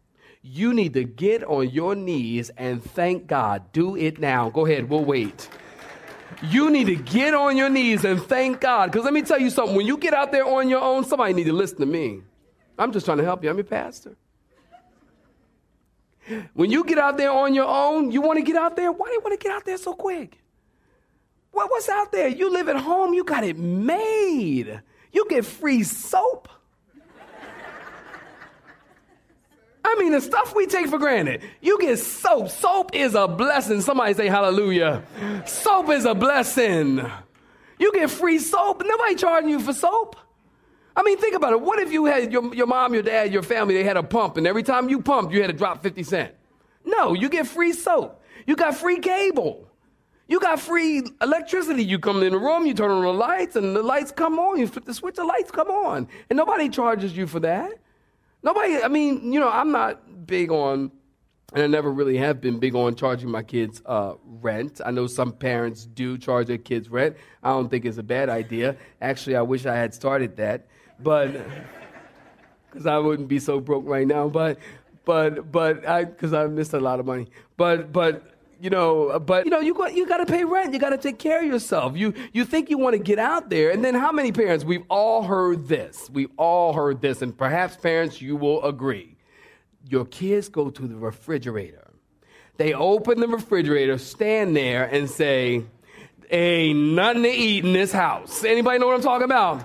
you 0.43 0.75
need 0.75 0.93
to 0.95 1.05
get 1.05 1.45
on 1.45 1.71
your 1.71 1.95
knees 1.95 2.51
and 2.57 2.83
thank 2.83 3.27
God. 3.27 3.73
Do 3.73 3.97
it 3.97 4.19
now. 4.19 4.51
Go 4.51 4.67
ahead, 4.67 4.89
we'll 4.89 5.05
wait. 5.05 5.49
You 6.43 6.71
need 6.71 6.87
to 6.87 6.97
get 6.97 7.35
on 7.35 7.57
your 7.57 7.69
knees 7.69 8.05
and 8.05 8.23
thank 8.23 8.61
God. 8.61 8.91
Because 8.91 9.05
let 9.05 9.13
me 9.13 9.23
tell 9.23 9.41
you 9.41 9.51
something. 9.51 9.77
When 9.77 9.87
you 9.87 9.97
get 9.97 10.15
out 10.15 10.33
there 10.33 10.47
on 10.47 10.69
your 10.69 10.81
own, 10.81 11.05
somebody 11.05 11.33
need 11.35 11.45
to 11.45 11.53
listen 11.53 11.79
to 11.79 11.87
me. 11.87 12.23
I'm 12.79 12.93
just 12.93 13.07
trying 13.07 13.19
to 13.19 13.25
help 13.25 13.45
you. 13.45 13.51
I'm 13.51 13.57
your 13.57 13.65
pastor. 13.65 14.17
When 16.55 16.71
you 16.71 16.85
get 16.85 16.99
out 16.99 17.17
there 17.17 17.31
on 17.31 17.55
your 17.55 17.67
own, 17.67 18.13
you 18.13 18.21
want 18.21 18.39
to 18.39 18.45
get 18.45 18.57
out 18.57 18.77
there? 18.77 18.93
Why 18.93 19.09
do 19.09 19.13
you 19.13 19.21
want 19.21 19.39
to 19.39 19.45
get 19.45 19.55
out 19.55 19.65
there 19.65 19.77
so 19.77 19.93
quick? 19.93 20.39
What, 21.51 21.71
what's 21.71 21.89
out 21.89 22.13
there? 22.13 22.29
You 22.29 22.51
live 22.51 22.69
at 22.69 22.77
home, 22.77 23.13
you 23.13 23.25
got 23.25 23.45
it 23.45 23.59
made. 23.59 24.81
You 25.13 25.27
get 25.29 25.45
free 25.45 25.83
soap. 25.83 26.49
I 29.85 29.97
mean, 29.99 30.13
the 30.13 30.21
stuff 30.21 30.55
we 30.55 30.67
take 30.67 30.89
for 30.89 30.99
granted. 30.99 31.43
You 31.61 31.79
get 31.81 31.99
soap. 31.99 32.51
Soap 32.51 32.95
is 32.95 33.15
a 33.15 33.27
blessing. 33.27 33.81
Somebody 33.81 34.15
say 34.15 34.29
hallelujah. 34.29 35.03
Soap 35.45 35.91
is 35.91 36.05
a 36.05 36.15
blessing. 36.15 37.05
You 37.79 37.93
get 37.93 38.11
free 38.11 38.39
soap. 38.39 38.83
Nobody 38.85 39.17
charging 39.17 39.51
you 39.51 39.61
for 39.61 39.73
soap. 39.73 40.17
I 40.95 41.03
mean, 41.03 41.19
think 41.19 41.35
about 41.35 41.53
it. 41.53 41.61
What 41.61 41.79
if 41.79 41.93
you 41.93 42.05
had 42.05 42.33
your, 42.33 42.55
your 42.55 42.67
mom, 42.67 42.95
your 42.95 43.03
dad, 43.03 43.33
your 43.33 43.43
family, 43.43 43.75
they 43.75 43.83
had 43.83 43.97
a 43.97 44.03
pump, 44.03 44.37
and 44.37 44.47
every 44.47 44.63
time 44.63 44.89
you 44.89 45.01
pumped, 45.01 45.33
you 45.33 45.41
had 45.41 45.49
to 45.49 45.57
drop 45.57 45.83
50 45.83 46.03
cents? 46.03 46.35
No, 46.85 47.15
you 47.15 47.29
get 47.29 47.47
free 47.47 47.73
soap. 47.73 48.23
You 48.47 48.57
got 48.57 48.77
free 48.77 48.99
cable. 48.99 49.69
You 50.29 50.39
got 50.41 50.61
free 50.61 51.03
electricity. 51.21 51.85
You 51.85 51.99
come 51.99 52.23
in 52.23 52.33
the 52.33 52.39
room, 52.39 52.67
you 52.67 52.75
turn 52.75 52.91
on 52.91 53.03
the 53.03 53.13
lights, 53.13 53.57
and 53.57 53.75
the 53.75 53.83
lights 53.83 54.13
come 54.13 54.39
on. 54.39 54.59
You 54.59 54.67
flip 54.67 54.85
the 54.85 54.95
switch, 54.95 55.17
the 55.17 55.25
lights 55.25 55.51
come 55.51 55.69
on. 55.69 56.09
And 56.31 56.37
nobody 56.37 56.69
charges 56.69 57.17
you 57.17 57.27
for 57.27 57.41
that. 57.41 57.73
Nobody, 58.43 58.83
I 58.83 58.89
mean, 58.89 59.33
you 59.33 59.39
know, 59.39 59.49
I'm 59.49 59.71
not 59.71 60.27
big 60.27 60.51
on, 60.51 60.91
and 61.53 61.63
I 61.63 61.67
never 61.67 61.93
really 61.93 62.17
have 62.17 62.41
been 62.41 62.59
big 62.59 62.75
on 62.75 62.95
charging 62.95 63.31
my 63.31 63.43
kids 63.43 63.83
uh, 63.87 64.15
rent. 64.25 64.81
I 64.85 64.91
know 64.91 65.07
some 65.07 65.33
parents 65.33 65.85
do 65.85 66.19
charge 66.19 66.49
their 66.49 66.59
kids 66.59 66.89
rent. 66.89 67.17
I 67.43 67.51
don't 67.51 67.69
think 67.69 67.85
it's 67.85 67.99
a 67.99 68.03
bad 68.03 68.29
idea. 68.29 68.77
Actually, 69.01 69.37
I 69.37 69.43
wish 69.43 69.67
I 69.67 69.77
had 69.77 69.95
started 69.95 70.37
that, 70.37 70.67
but 70.99 71.31
because 72.71 72.87
I 72.87 72.99
wouldn't 72.99 73.29
be 73.29 73.39
so 73.39 73.61
broke 73.61 73.85
right 73.87 74.07
now. 74.07 74.29
But, 74.29 74.59
but, 75.05 75.53
but 75.53 75.87
I, 75.87 76.05
because 76.05 76.33
I 76.33 76.47
missed 76.47 76.73
a 76.73 76.81
lot 76.81 76.99
of 76.99 77.07
money. 77.07 77.29
But, 77.57 77.93
but 77.93 78.32
you 78.63 78.71
know, 78.71 79.19
but 79.19 79.45
you 79.45 79.51
know, 79.51 79.59
you 79.59 79.75
got 79.75 79.93
you 79.93 80.07
got 80.07 80.19
to 80.19 80.27
pay 80.27 80.45
rent. 80.45 80.73
You 80.73 80.79
got 80.79 80.91
to 80.91 80.97
take 80.97 81.19
care 81.19 81.41
of 81.41 81.47
yourself. 81.47 81.97
You 81.97 82.15
you 82.33 82.45
think 82.45 82.71
you 82.71 82.79
want 82.79 82.95
to 82.95 83.03
get 83.03 83.19
out 83.19 83.51
there, 83.51 83.73
and 83.73 83.85
then 83.85 83.93
how 83.97 84.13
many 84.13 84.31
parents? 84.31 84.65
We've 84.65 84.85
all 84.89 85.25
heard 85.25 85.67
this. 85.67 86.09
We've 86.09 86.31
all 86.37 86.73
heard 86.73 87.01
this, 87.01 87.23
and 87.23 87.37
perhaps 87.37 87.77
parents, 87.77 88.23
you 88.23 88.37
will 88.37 88.65
agree. 88.65 89.17
Your 89.89 90.05
kids 90.05 90.49
go 90.49 90.71
to 90.71 90.87
the 90.87 90.95
refrigerator. 90.95 91.91
They 92.57 92.73
open 92.73 93.19
the 93.19 93.27
refrigerator, 93.27 93.99
stand 93.99 94.55
there, 94.55 94.85
and 94.85 95.11
say, 95.11 95.65
"Ain't 96.31 96.79
nothing 96.79 97.25
to 97.25 97.31
eat 97.31 97.65
in 97.65 97.73
this 97.73 97.91
house." 97.91 98.45
Anybody 98.45 98.79
know 98.79 98.87
what 98.87 98.95
I'm 98.95 99.03
talking 99.03 99.25
about? 99.25 99.65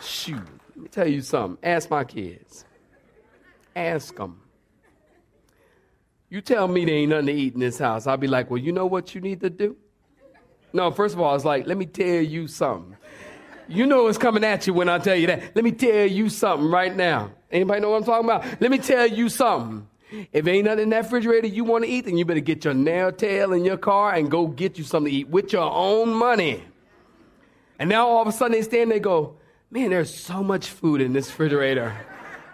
Shoot, 0.00 0.38
let 0.76 0.76
me 0.76 0.88
tell 0.90 1.08
you 1.08 1.22
something. 1.22 1.58
Ask 1.68 1.90
my 1.90 2.04
kids. 2.04 2.64
Ask 3.74 4.14
them 4.14 4.45
you 6.28 6.40
tell 6.40 6.66
me 6.66 6.84
there 6.84 6.94
ain't 6.94 7.10
nothing 7.10 7.26
to 7.26 7.32
eat 7.32 7.54
in 7.54 7.60
this 7.60 7.78
house. 7.78 8.06
I'll 8.06 8.16
be 8.16 8.26
like, 8.26 8.50
well, 8.50 8.58
you 8.58 8.72
know 8.72 8.86
what 8.86 9.14
you 9.14 9.20
need 9.20 9.40
to 9.40 9.50
do? 9.50 9.76
No, 10.72 10.90
first 10.90 11.14
of 11.14 11.20
all, 11.20 11.34
it's 11.34 11.44
like, 11.44 11.66
let 11.66 11.76
me 11.76 11.86
tell 11.86 12.20
you 12.20 12.48
something. 12.48 12.96
You 13.68 13.86
know 13.86 14.06
it's 14.06 14.18
coming 14.18 14.44
at 14.44 14.66
you 14.66 14.74
when 14.74 14.88
I 14.88 14.98
tell 14.98 15.16
you 15.16 15.26
that. 15.28 15.56
Let 15.56 15.64
me 15.64 15.72
tell 15.72 16.06
you 16.06 16.28
something 16.28 16.70
right 16.70 16.94
now. 16.94 17.32
Anybody 17.50 17.80
know 17.80 17.90
what 17.90 17.98
I'm 17.98 18.04
talking 18.04 18.24
about? 18.24 18.60
Let 18.60 18.70
me 18.70 18.78
tell 18.78 19.06
you 19.06 19.28
something. 19.28 19.88
If 20.32 20.46
ain't 20.46 20.66
nothing 20.66 20.84
in 20.84 20.90
that 20.90 21.04
refrigerator 21.04 21.48
you 21.48 21.64
want 21.64 21.84
to 21.84 21.90
eat, 21.90 22.04
then 22.04 22.16
you 22.16 22.24
better 22.24 22.40
get 22.40 22.64
your 22.64 22.74
nail 22.74 23.10
tail 23.10 23.52
in 23.52 23.64
your 23.64 23.76
car 23.76 24.14
and 24.14 24.30
go 24.30 24.46
get 24.46 24.78
you 24.78 24.84
something 24.84 25.10
to 25.10 25.18
eat 25.18 25.28
with 25.28 25.52
your 25.52 25.70
own 25.70 26.14
money. 26.14 26.62
And 27.78 27.88
now 27.88 28.08
all 28.08 28.22
of 28.22 28.28
a 28.28 28.32
sudden 28.32 28.52
they 28.52 28.62
stand 28.62 28.90
there 28.90 28.96
and 28.96 29.04
go, 29.04 29.36
man, 29.70 29.90
there's 29.90 30.14
so 30.14 30.42
much 30.42 30.68
food 30.68 31.00
in 31.00 31.12
this 31.12 31.28
refrigerator 31.28 31.96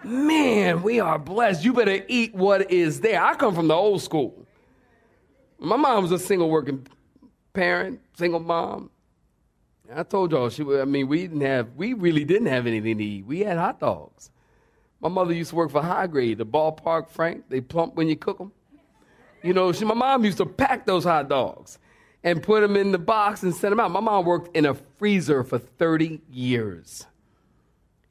man, 0.05 0.83
we 0.83 0.99
are 0.99 1.19
blessed. 1.19 1.63
You 1.63 1.73
better 1.73 2.03
eat 2.07 2.33
what 2.33 2.71
is 2.71 3.01
there. 3.01 3.21
I 3.23 3.35
come 3.35 3.55
from 3.55 3.67
the 3.67 3.73
old 3.73 4.01
school. 4.01 4.45
My 5.59 5.75
mom 5.75 6.03
was 6.03 6.11
a 6.11 6.19
single 6.19 6.49
working 6.49 6.85
parent, 7.53 8.01
single 8.17 8.39
mom. 8.39 8.89
I 9.93 10.03
told 10.03 10.31
y'all 10.31 10.49
she. 10.49 10.63
I 10.63 10.85
mean, 10.85 11.07
we 11.07 11.21
didn't 11.21 11.41
have. 11.41 11.75
We 11.75 11.93
really 11.93 12.25
didn't 12.25 12.47
have 12.47 12.67
anything 12.67 12.97
to 12.97 13.03
eat. 13.03 13.25
We 13.25 13.41
had 13.41 13.57
hot 13.57 13.79
dogs. 13.79 14.31
My 14.99 15.09
mother 15.09 15.33
used 15.33 15.49
to 15.51 15.55
work 15.55 15.71
for 15.71 15.81
Hygrade, 15.81 16.37
the 16.37 16.45
ballpark. 16.45 17.09
Frank, 17.09 17.49
they 17.49 17.61
plump 17.61 17.95
when 17.95 18.07
you 18.07 18.15
cook 18.15 18.37
them. 18.37 18.51
You 19.43 19.53
know, 19.53 19.73
she, 19.73 19.83
my 19.83 19.93
mom 19.93 20.23
used 20.23 20.37
to 20.37 20.45
pack 20.45 20.85
those 20.85 21.03
hot 21.03 21.27
dogs 21.27 21.77
and 22.23 22.41
put 22.41 22.61
them 22.61 22.77
in 22.77 22.93
the 22.93 22.97
box 22.97 23.43
and 23.43 23.53
send 23.53 23.73
them 23.73 23.79
out. 23.81 23.91
My 23.91 23.99
mom 23.99 24.25
worked 24.25 24.55
in 24.55 24.65
a 24.65 24.73
freezer 24.73 25.43
for 25.43 25.59
30 25.59 26.21
years 26.31 27.05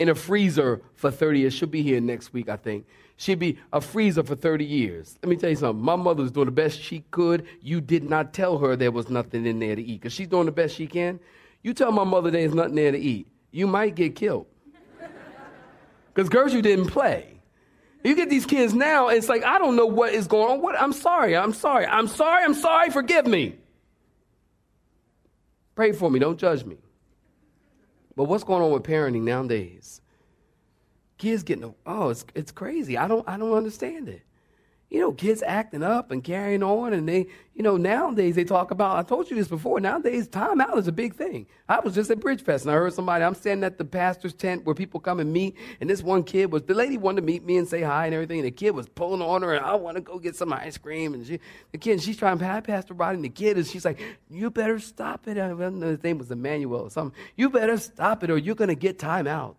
in 0.02 0.08
a 0.08 0.14
freezer 0.14 0.82
for 0.96 1.10
30 1.10 1.40
years. 1.40 1.54
She'll 1.54 1.68
be 1.68 1.82
here 1.82 2.00
next 2.00 2.32
week, 2.32 2.48
I 2.48 2.56
think. 2.56 2.86
She'd 3.16 3.38
be 3.38 3.58
a 3.72 3.80
freezer 3.80 4.24
for 4.24 4.34
30 4.34 4.64
years. 4.64 5.16
Let 5.22 5.30
me 5.30 5.36
tell 5.36 5.50
you 5.50 5.56
something. 5.56 5.82
My 5.82 5.94
mother 5.94 6.22
was 6.22 6.32
doing 6.32 6.46
the 6.46 6.52
best 6.52 6.80
she 6.80 7.04
could. 7.12 7.46
You 7.60 7.80
did 7.80 8.10
not 8.10 8.34
tell 8.34 8.58
her 8.58 8.74
there 8.74 8.90
was 8.90 9.08
nothing 9.08 9.46
in 9.46 9.60
there 9.60 9.76
to 9.76 9.82
eat 9.82 10.00
because 10.00 10.12
she's 10.12 10.26
doing 10.26 10.46
the 10.46 10.52
best 10.52 10.74
she 10.74 10.88
can. 10.88 11.20
You 11.62 11.72
tell 11.72 11.92
my 11.92 12.02
mother 12.02 12.32
there's 12.32 12.52
nothing 12.52 12.74
there 12.74 12.90
to 12.90 12.98
eat, 12.98 13.28
you 13.52 13.66
might 13.66 13.94
get 13.94 14.16
killed. 14.16 14.46
Because 16.12 16.28
Gertrude 16.28 16.64
didn't 16.64 16.88
play. 16.88 17.40
You 18.04 18.16
get 18.16 18.28
these 18.28 18.44
kids 18.44 18.74
now, 18.74 19.08
it's 19.08 19.28
like, 19.28 19.44
I 19.44 19.58
don't 19.58 19.76
know 19.76 19.86
what 19.86 20.12
is 20.12 20.26
going 20.26 20.50
on. 20.50 20.60
What? 20.60 20.78
I'm 20.78 20.92
sorry. 20.92 21.36
I'm 21.36 21.54
sorry. 21.54 21.86
I'm 21.86 22.08
sorry. 22.08 22.44
I'm 22.44 22.54
sorry. 22.54 22.90
Forgive 22.90 23.26
me. 23.26 23.56
Pray 25.74 25.92
for 25.92 26.10
me. 26.10 26.18
Don't 26.18 26.38
judge 26.38 26.64
me. 26.64 26.76
But 28.16 28.25
what's 28.25 28.44
going 28.44 28.62
on 28.62 28.70
with 28.70 28.83
parenting 28.83 29.22
nowadays? 29.22 30.01
Kids 31.18 31.42
getting 31.42 31.75
oh, 31.87 32.11
it's 32.11 32.25
it's 32.35 32.53
crazy. 32.53 32.98
I 32.98 33.09
don't 33.09 33.27
I 33.29 33.37
don't 33.37 33.53
understand 33.53 34.09
it. 34.09 34.22
You 34.92 35.00
know, 35.00 35.11
kids 35.11 35.42
acting 35.42 35.83
up 35.83 36.11
and 36.11 36.22
carrying 36.22 36.62
on, 36.62 36.92
and 36.92 37.09
they, 37.09 37.26
you 37.55 37.62
know, 37.62 37.78
nowadays 37.78 38.35
they 38.35 38.44
talk 38.44 38.70
about. 38.70 38.98
I 38.98 39.02
told 39.02 39.31
you 39.31 39.37
this 39.37 39.48
before. 39.48 39.81
Nowadays, 39.81 40.28
timeout 40.28 40.76
is 40.76 40.87
a 40.87 40.92
big 40.92 41.14
thing. 41.14 41.46
I 41.66 41.81
was 41.81 41.94
just 41.94 42.11
at 42.11 42.20
Bridgefest, 42.20 42.62
and 42.62 42.70
I 42.70 42.74
heard 42.74 42.92
somebody. 42.92 43.24
I'm 43.24 43.35
standing 43.35 43.64
at 43.64 43.78
the 43.78 43.87
pastor's 43.87 44.35
tent 44.35 44.66
where 44.66 44.74
people 44.74 45.00
come 45.00 45.18
and 45.18 45.33
meet, 45.33 45.57
and 45.81 45.88
this 45.88 46.02
one 46.02 46.22
kid 46.24 46.52
was 46.52 46.64
the 46.64 46.74
lady 46.74 46.98
wanted 46.98 47.22
to 47.22 47.26
meet 47.26 47.42
me 47.42 47.57
and 47.57 47.66
say 47.66 47.81
hi 47.81 48.05
and 48.05 48.14
everything. 48.14 48.40
And 48.40 48.46
the 48.46 48.50
kid 48.50 48.72
was 48.72 48.87
pulling 48.87 49.22
on 49.22 49.40
her, 49.40 49.55
and 49.55 49.64
I 49.64 49.76
want 49.76 49.96
to 49.96 50.02
go 50.02 50.18
get 50.18 50.37
some 50.37 50.52
ice 50.52 50.76
cream. 50.76 51.14
And 51.14 51.26
she, 51.26 51.40
the 51.70 51.78
kid, 51.78 52.02
she's 52.02 52.18
trying 52.18 52.37
to 52.37 52.44
pass 52.44 52.62
Pastor 52.66 52.92
Rodney. 52.92 53.14
And 53.14 53.24
the 53.24 53.31
kid 53.31 53.57
is, 53.57 53.70
she's 53.70 53.87
like, 53.87 53.98
"You 54.28 54.50
better 54.50 54.78
stop 54.78 55.26
it." 55.26 55.38
I 55.38 55.48
don't 55.48 55.78
know, 55.78 55.87
his 55.87 56.02
name 56.02 56.18
was 56.18 56.31
Emmanuel 56.31 56.83
or 56.83 56.90
something. 56.90 57.18
You 57.35 57.48
better 57.48 57.78
stop 57.78 58.24
it, 58.24 58.31
or 58.31 58.37
you're 58.37 58.55
gonna 58.57 58.74
get 58.74 58.98
time 58.98 59.26
out. 59.26 59.57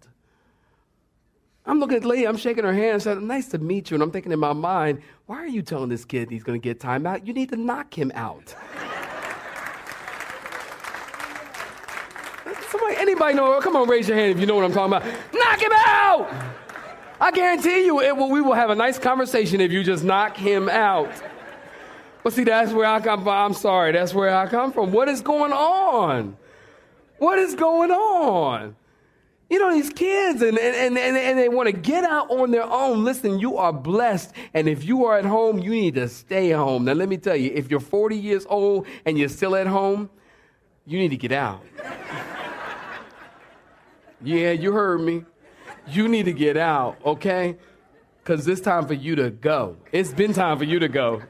I'm 1.65 1.79
looking 1.79 1.97
at 1.97 2.03
lady, 2.03 2.27
I'm 2.27 2.35
shaking 2.35 2.65
her 2.65 2.73
hand, 2.73 3.01
said, 3.01 3.21
Nice 3.21 3.47
to 3.49 3.57
meet 3.57 3.89
you. 3.89 3.95
And 3.95 4.03
I'm 4.03 4.11
thinking 4.11 4.31
in 4.33 4.39
my 4.39 4.53
mind, 4.53 5.01
why 5.27 5.37
are 5.37 5.47
you 5.47 5.61
telling 5.61 5.89
this 5.89 6.03
kid 6.03 6.29
he's 6.29 6.43
going 6.43 6.59
to 6.59 6.63
get 6.63 6.79
time 6.79 7.07
out? 7.07 7.25
You 7.25 7.33
need 7.33 7.49
to 7.49 7.55
knock 7.55 7.97
him 7.97 8.11
out. 8.15 8.53
Somebody, 12.69 12.97
anybody 12.97 13.35
know? 13.35 13.61
Come 13.61 13.77
on, 13.77 13.87
raise 13.87 14.07
your 14.09 14.17
hand 14.17 14.31
if 14.31 14.39
you 14.39 14.45
know 14.45 14.55
what 14.55 14.65
I'm 14.65 14.73
talking 14.73 14.93
about. 14.93 15.33
Knock 15.33 15.61
him 15.61 15.71
out! 15.73 16.29
I 17.21 17.31
guarantee 17.31 17.85
you, 17.85 17.95
will, 17.95 18.29
we 18.29 18.41
will 18.41 18.53
have 18.53 18.69
a 18.69 18.75
nice 18.75 18.99
conversation 18.99 19.61
if 19.61 19.71
you 19.71 19.83
just 19.83 20.03
knock 20.03 20.35
him 20.35 20.67
out. 20.67 21.09
But 22.23 22.33
see, 22.33 22.43
that's 22.43 22.73
where 22.73 22.85
I 22.85 22.99
come 22.99 23.23
from. 23.23 23.29
I'm 23.29 23.53
sorry, 23.53 23.93
that's 23.93 24.13
where 24.13 24.35
I 24.35 24.47
come 24.47 24.73
from. 24.73 24.91
What 24.91 25.07
is 25.07 25.21
going 25.21 25.53
on? 25.53 26.35
What 27.19 27.39
is 27.39 27.55
going 27.55 27.91
on? 27.91 28.75
You 29.49 29.59
know, 29.59 29.73
these 29.73 29.89
kids, 29.89 30.41
and, 30.41 30.57
and, 30.57 30.97
and, 30.97 31.17
and 31.17 31.37
they 31.37 31.49
want 31.49 31.67
to 31.67 31.73
get 31.73 32.03
out 32.03 32.31
on 32.31 32.51
their 32.51 32.63
own. 32.63 33.03
Listen, 33.03 33.39
you 33.39 33.57
are 33.57 33.71
blessed. 33.71 34.33
And 34.53 34.67
if 34.67 34.83
you 34.83 35.05
are 35.05 35.17
at 35.17 35.25
home, 35.25 35.59
you 35.59 35.71
need 35.71 35.95
to 35.95 36.07
stay 36.07 36.51
home. 36.51 36.85
Now, 36.85 36.93
let 36.93 37.09
me 37.09 37.17
tell 37.17 37.35
you, 37.35 37.51
if 37.53 37.69
you're 37.69 37.79
40 37.79 38.17
years 38.17 38.45
old 38.49 38.87
and 39.05 39.17
you're 39.17 39.29
still 39.29 39.55
at 39.55 39.67
home, 39.67 40.09
you 40.85 40.97
need 40.97 41.09
to 41.09 41.17
get 41.17 41.31
out. 41.31 41.63
yeah, 44.23 44.51
you 44.51 44.71
heard 44.71 45.01
me. 45.01 45.23
You 45.87 46.07
need 46.07 46.25
to 46.25 46.33
get 46.33 46.57
out, 46.57 46.97
okay? 47.05 47.57
Because 48.23 48.47
it's 48.47 48.61
time 48.61 48.87
for 48.87 48.93
you 48.93 49.15
to 49.15 49.29
go. 49.29 49.77
It's 49.91 50.13
been 50.13 50.33
time 50.33 50.57
for 50.57 50.63
you 50.63 50.79
to 50.79 50.87
go. 50.87 51.21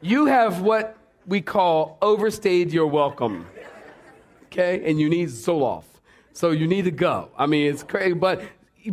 You 0.00 0.26
have 0.26 0.60
what 0.60 0.96
we 1.26 1.40
call 1.40 1.96
overstayed 2.02 2.72
your 2.72 2.88
welcome. 2.88 3.46
okay? 4.46 4.82
And 4.84 5.00
you 5.00 5.08
need 5.08 5.28
Zoloft. 5.28 5.84
So 6.40 6.52
you 6.52 6.66
need 6.66 6.86
to 6.86 6.90
go. 6.90 7.28
I 7.36 7.44
mean, 7.44 7.70
it's 7.70 7.82
crazy, 7.82 8.14
but 8.14 8.40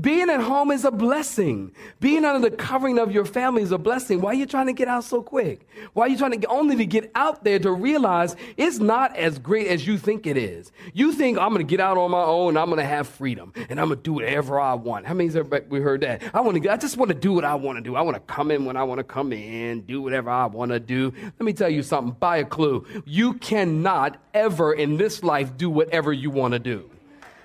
being 0.01 0.29
at 0.29 0.41
home 0.41 0.69
is 0.69 0.83
a 0.83 0.91
blessing. 0.91 1.71
Being 2.01 2.25
under 2.25 2.49
the 2.49 2.53
covering 2.53 2.99
of 2.99 3.09
your 3.13 3.23
family 3.23 3.61
is 3.61 3.71
a 3.71 3.77
blessing. 3.77 4.19
Why 4.19 4.31
are 4.31 4.33
you 4.33 4.45
trying 4.45 4.67
to 4.67 4.73
get 4.73 4.89
out 4.89 5.05
so 5.05 5.21
quick? 5.21 5.65
Why 5.93 6.07
are 6.07 6.09
you 6.09 6.17
trying 6.17 6.31
to 6.31 6.37
get, 6.37 6.49
only 6.49 6.75
to 6.75 6.85
get 6.85 7.09
out 7.15 7.45
there 7.45 7.57
to 7.59 7.71
realize 7.71 8.35
it's 8.57 8.79
not 8.79 9.15
as 9.15 9.39
great 9.39 9.67
as 9.67 9.87
you 9.87 9.97
think 9.97 10.27
it 10.27 10.35
is? 10.35 10.73
You 10.93 11.13
think 11.13 11.37
I'm 11.37 11.53
going 11.53 11.65
to 11.65 11.69
get 11.69 11.79
out 11.79 11.97
on 11.97 12.11
my 12.11 12.21
own 12.21 12.57
I'm 12.57 12.65
going 12.65 12.79
to 12.79 12.83
have 12.83 13.07
freedom 13.07 13.53
and 13.69 13.79
I'm 13.79 13.87
going 13.87 13.99
to 13.99 14.03
do 14.03 14.11
whatever 14.11 14.59
I 14.59 14.73
want. 14.73 15.05
How 15.05 15.13
many 15.13 15.29
times 15.29 15.49
we 15.69 15.79
heard 15.79 16.01
that? 16.01 16.21
I 16.33 16.41
want 16.41 16.61
to. 16.61 16.69
I 16.69 16.75
just 16.75 16.97
want 16.97 17.11
to 17.11 17.17
do 17.17 17.31
what 17.31 17.45
I 17.45 17.55
want 17.55 17.77
to 17.77 17.81
do. 17.81 17.95
I 17.95 18.01
want 18.01 18.15
to 18.15 18.33
come 18.33 18.51
in 18.51 18.65
when 18.65 18.75
I 18.75 18.83
want 18.83 18.99
to 18.99 19.05
come 19.05 19.31
in, 19.31 19.83
do 19.83 20.01
whatever 20.01 20.29
I 20.29 20.47
want 20.47 20.71
to 20.73 20.81
do. 20.81 21.13
Let 21.23 21.41
me 21.41 21.53
tell 21.53 21.69
you 21.69 21.81
something. 21.81 22.13
Buy 22.19 22.39
a 22.39 22.45
clue. 22.45 22.85
You 23.05 23.35
cannot 23.35 24.21
ever 24.33 24.73
in 24.73 24.97
this 24.97 25.23
life 25.23 25.55
do 25.55 25.69
whatever 25.69 26.11
you 26.11 26.29
want 26.29 26.51
to 26.51 26.59
do. 26.59 26.89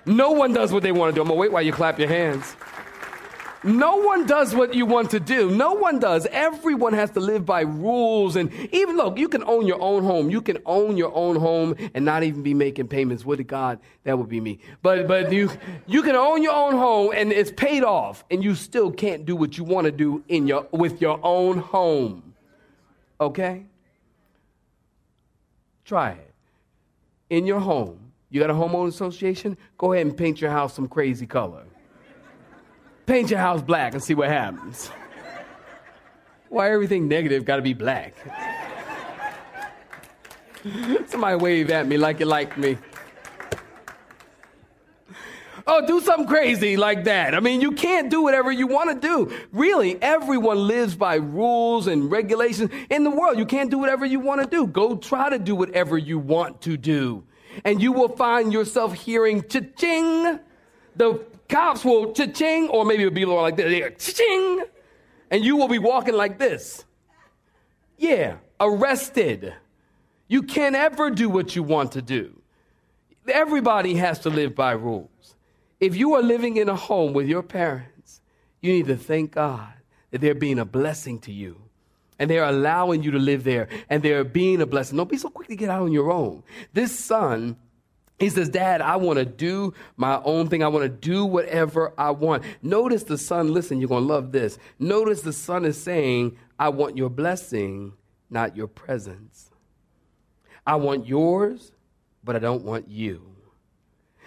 No 0.05 0.31
one 0.31 0.53
does 0.53 0.71
what 0.71 0.83
they 0.83 0.91
want 0.91 1.13
to 1.13 1.15
do. 1.15 1.21
I'm 1.21 1.27
going 1.27 1.37
to 1.37 1.41
wait 1.41 1.51
while 1.51 1.61
you 1.61 1.71
clap 1.71 1.97
your 1.99 2.09
hands. 2.09 2.55
No 3.65 3.95
one 3.95 4.25
does 4.25 4.53
what 4.53 4.73
you 4.73 4.85
want 4.85 5.11
to 5.11 5.21
do. 5.21 5.49
No 5.49 5.71
one 5.71 5.97
does. 5.97 6.27
Everyone 6.31 6.91
has 6.91 7.11
to 7.11 7.21
live 7.21 7.45
by 7.45 7.61
rules. 7.61 8.35
And 8.35 8.51
even 8.73 8.97
look, 8.97 9.17
you 9.17 9.29
can 9.29 9.41
own 9.45 9.65
your 9.65 9.81
own 9.81 10.03
home. 10.03 10.29
You 10.29 10.41
can 10.41 10.57
own 10.65 10.97
your 10.97 11.15
own 11.15 11.37
home 11.37 11.75
and 11.93 12.03
not 12.03 12.23
even 12.23 12.43
be 12.43 12.53
making 12.53 12.89
payments. 12.89 13.23
Would 13.23 13.47
God, 13.47 13.79
that 14.03 14.17
would 14.17 14.27
be 14.27 14.41
me. 14.41 14.59
But 14.81 15.07
but 15.07 15.31
you 15.31 15.49
you 15.87 16.03
can 16.03 16.17
own 16.17 16.43
your 16.43 16.53
own 16.53 16.73
home 16.73 17.13
and 17.15 17.31
it's 17.31 17.51
paid 17.51 17.85
off, 17.85 18.25
and 18.29 18.43
you 18.43 18.53
still 18.53 18.91
can't 18.91 19.25
do 19.25 19.35
what 19.35 19.57
you 19.57 19.63
want 19.63 19.85
to 19.85 19.91
do 19.91 20.23
in 20.27 20.45
your 20.45 20.67
with 20.71 21.01
your 21.01 21.19
own 21.23 21.59
home. 21.59 22.33
Okay? 23.21 23.65
Try 25.85 26.11
it. 26.11 26.33
In 27.29 27.45
your 27.45 27.61
home 27.61 28.02
you 28.33 28.39
got 28.39 28.49
a 28.49 28.53
homeowner 28.53 28.87
association? 28.87 29.55
Go 29.77 29.93
ahead 29.93 30.07
and 30.07 30.17
paint 30.17 30.41
your 30.41 30.49
house 30.49 30.73
some 30.73 30.87
crazy 30.87 31.27
color. 31.27 31.65
paint 33.05 33.29
your 33.29 33.39
house 33.39 33.61
black 33.61 33.93
and 33.93 34.01
see 34.01 34.15
what 34.15 34.27
happens. 34.27 34.89
Why 36.49 36.71
everything 36.71 37.07
negative 37.07 37.45
got 37.45 37.57
to 37.57 37.61
be 37.61 37.75
black? 37.75 38.15
Somebody 41.05 41.35
wave 41.35 41.69
at 41.69 41.85
me 41.85 41.97
like 41.97 42.19
you 42.21 42.25
like 42.25 42.57
me. 42.57 42.79
Oh, 45.67 45.85
do 45.85 46.01
something 46.01 46.25
crazy 46.25 46.75
like 46.75 47.03
that. 47.03 47.35
I 47.35 47.39
mean, 47.39 47.61
you 47.61 47.71
can't 47.71 48.09
do 48.09 48.23
whatever 48.23 48.51
you 48.51 48.65
want 48.65 48.99
to 48.99 49.07
do. 49.07 49.31
Really, 49.51 50.01
everyone 50.01 50.65
lives 50.65 50.95
by 50.95 51.15
rules 51.15 51.85
and 51.85 52.09
regulations 52.09 52.71
in 52.89 53.03
the 53.03 53.11
world. 53.11 53.37
You 53.37 53.45
can't 53.45 53.69
do 53.69 53.77
whatever 53.77 54.07
you 54.07 54.19
want 54.19 54.41
to 54.41 54.47
do. 54.47 54.65
Go 54.65 54.95
try 54.95 55.29
to 55.29 55.37
do 55.37 55.53
whatever 55.53 55.99
you 55.99 56.17
want 56.17 56.61
to 56.63 56.77
do 56.77 57.23
and 57.63 57.81
you 57.81 57.91
will 57.91 58.09
find 58.09 58.51
yourself 58.51 58.93
hearing 58.93 59.43
cha-ching. 59.47 60.39
The 60.95 61.25
cops 61.49 61.83
will 61.83 62.13
cha-ching, 62.13 62.69
or 62.69 62.85
maybe 62.85 63.03
it'll 63.03 63.13
be 63.13 63.25
like 63.25 63.57
this, 63.57 64.05
cha-ching, 64.05 64.63
and 65.31 65.43
you 65.43 65.55
will 65.55 65.67
be 65.67 65.79
walking 65.79 66.15
like 66.15 66.37
this. 66.39 66.85
Yeah, 67.97 68.37
arrested. 68.59 69.53
You 70.27 70.43
can't 70.43 70.75
ever 70.75 71.09
do 71.09 71.29
what 71.29 71.55
you 71.55 71.63
want 71.63 71.91
to 71.93 72.01
do. 72.01 72.41
Everybody 73.27 73.95
has 73.95 74.19
to 74.19 74.29
live 74.29 74.55
by 74.55 74.71
rules. 74.71 75.35
If 75.79 75.95
you 75.95 76.13
are 76.15 76.21
living 76.21 76.57
in 76.57 76.69
a 76.69 76.75
home 76.75 77.13
with 77.13 77.27
your 77.27 77.43
parents, 77.43 78.21
you 78.61 78.71
need 78.73 78.87
to 78.87 78.97
thank 78.97 79.31
God 79.31 79.73
that 80.11 80.21
they're 80.21 80.35
being 80.35 80.59
a 80.59 80.65
blessing 80.65 81.19
to 81.19 81.31
you 81.31 81.62
and 82.19 82.29
they're 82.29 82.43
allowing 82.43 83.03
you 83.03 83.11
to 83.11 83.19
live 83.19 83.43
there 83.43 83.67
and 83.89 84.03
they're 84.03 84.23
being 84.23 84.61
a 84.61 84.65
blessing. 84.65 84.97
Don't 84.97 85.09
be 85.09 85.17
so 85.17 85.29
quick 85.29 85.47
to 85.47 85.55
get 85.55 85.69
out 85.69 85.81
on 85.81 85.91
your 85.91 86.11
own. 86.11 86.43
This 86.73 86.97
son, 86.97 87.57
he 88.19 88.29
says, 88.29 88.49
Dad, 88.49 88.81
I 88.81 88.95
want 88.95 89.19
to 89.19 89.25
do 89.25 89.73
my 89.97 90.21
own 90.23 90.47
thing. 90.47 90.63
I 90.63 90.67
want 90.67 90.83
to 90.83 90.89
do 90.89 91.25
whatever 91.25 91.93
I 91.97 92.11
want. 92.11 92.43
Notice 92.61 93.03
the 93.03 93.17
son, 93.17 93.53
listen, 93.53 93.79
you're 93.79 93.89
going 93.89 94.03
to 94.03 94.13
love 94.13 94.31
this. 94.31 94.57
Notice 94.79 95.21
the 95.21 95.33
son 95.33 95.65
is 95.65 95.81
saying, 95.81 96.37
I 96.59 96.69
want 96.69 96.95
your 96.95 97.09
blessing, 97.09 97.93
not 98.29 98.55
your 98.55 98.67
presence. 98.67 99.49
I 100.65 100.75
want 100.75 101.07
yours, 101.07 101.73
but 102.23 102.35
I 102.35 102.39
don't 102.39 102.63
want 102.63 102.87
you. 102.87 103.33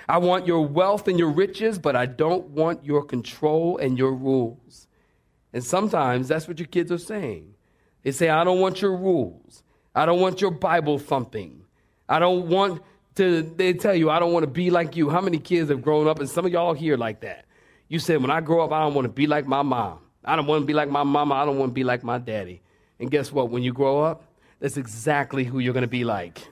I 0.08 0.18
want 0.18 0.46
your 0.46 0.64
wealth 0.66 1.08
and 1.08 1.18
your 1.18 1.30
riches, 1.30 1.78
but 1.78 1.96
I 1.96 2.06
don't 2.06 2.48
want 2.50 2.84
your 2.84 3.02
control 3.02 3.78
and 3.78 3.98
your 3.98 4.12
rules. 4.12 4.86
And 5.52 5.64
sometimes 5.64 6.28
that's 6.28 6.46
what 6.46 6.58
your 6.58 6.68
kids 6.68 6.92
are 6.92 6.98
saying. 6.98 7.54
They 8.06 8.12
say, 8.12 8.28
I 8.28 8.44
don't 8.44 8.60
want 8.60 8.80
your 8.80 8.96
rules. 8.96 9.64
I 9.92 10.06
don't 10.06 10.20
want 10.20 10.40
your 10.40 10.52
Bible 10.52 10.96
thumping. 10.96 11.64
I 12.08 12.20
don't 12.20 12.46
want 12.46 12.80
to, 13.16 13.42
they 13.42 13.72
tell 13.72 13.96
you, 13.96 14.10
I 14.10 14.20
don't 14.20 14.32
want 14.32 14.44
to 14.44 14.50
be 14.50 14.70
like 14.70 14.94
you. 14.94 15.10
How 15.10 15.20
many 15.20 15.38
kids 15.38 15.70
have 15.70 15.82
grown 15.82 16.06
up, 16.06 16.20
and 16.20 16.30
some 16.30 16.46
of 16.46 16.52
y'all 16.52 16.72
here 16.72 16.96
like 16.96 17.22
that? 17.22 17.46
You 17.88 17.98
said, 17.98 18.22
when 18.22 18.30
I 18.30 18.40
grow 18.40 18.64
up, 18.64 18.70
I 18.70 18.78
don't 18.78 18.94
want 18.94 19.06
to 19.06 19.12
be 19.12 19.26
like 19.26 19.48
my 19.48 19.62
mom. 19.62 19.98
I 20.24 20.36
don't 20.36 20.46
want 20.46 20.62
to 20.62 20.66
be 20.66 20.72
like 20.72 20.88
my 20.88 21.02
mama. 21.02 21.34
I 21.34 21.44
don't 21.44 21.58
want 21.58 21.70
to 21.70 21.74
be 21.74 21.82
like 21.82 22.04
my 22.04 22.18
daddy. 22.18 22.62
And 23.00 23.10
guess 23.10 23.32
what? 23.32 23.50
When 23.50 23.64
you 23.64 23.72
grow 23.72 24.02
up, 24.02 24.22
that's 24.60 24.76
exactly 24.76 25.42
who 25.42 25.58
you're 25.58 25.74
going 25.74 25.82
to 25.82 25.88
be 25.88 26.04
like. 26.04 26.46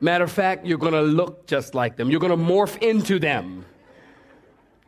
Matter 0.00 0.24
of 0.24 0.32
fact, 0.32 0.64
you're 0.64 0.78
going 0.78 0.94
to 0.94 1.02
look 1.02 1.46
just 1.46 1.74
like 1.74 1.98
them. 1.98 2.10
You're 2.10 2.18
going 2.18 2.32
to 2.32 2.42
morph 2.42 2.78
into 2.78 3.18
them. 3.18 3.66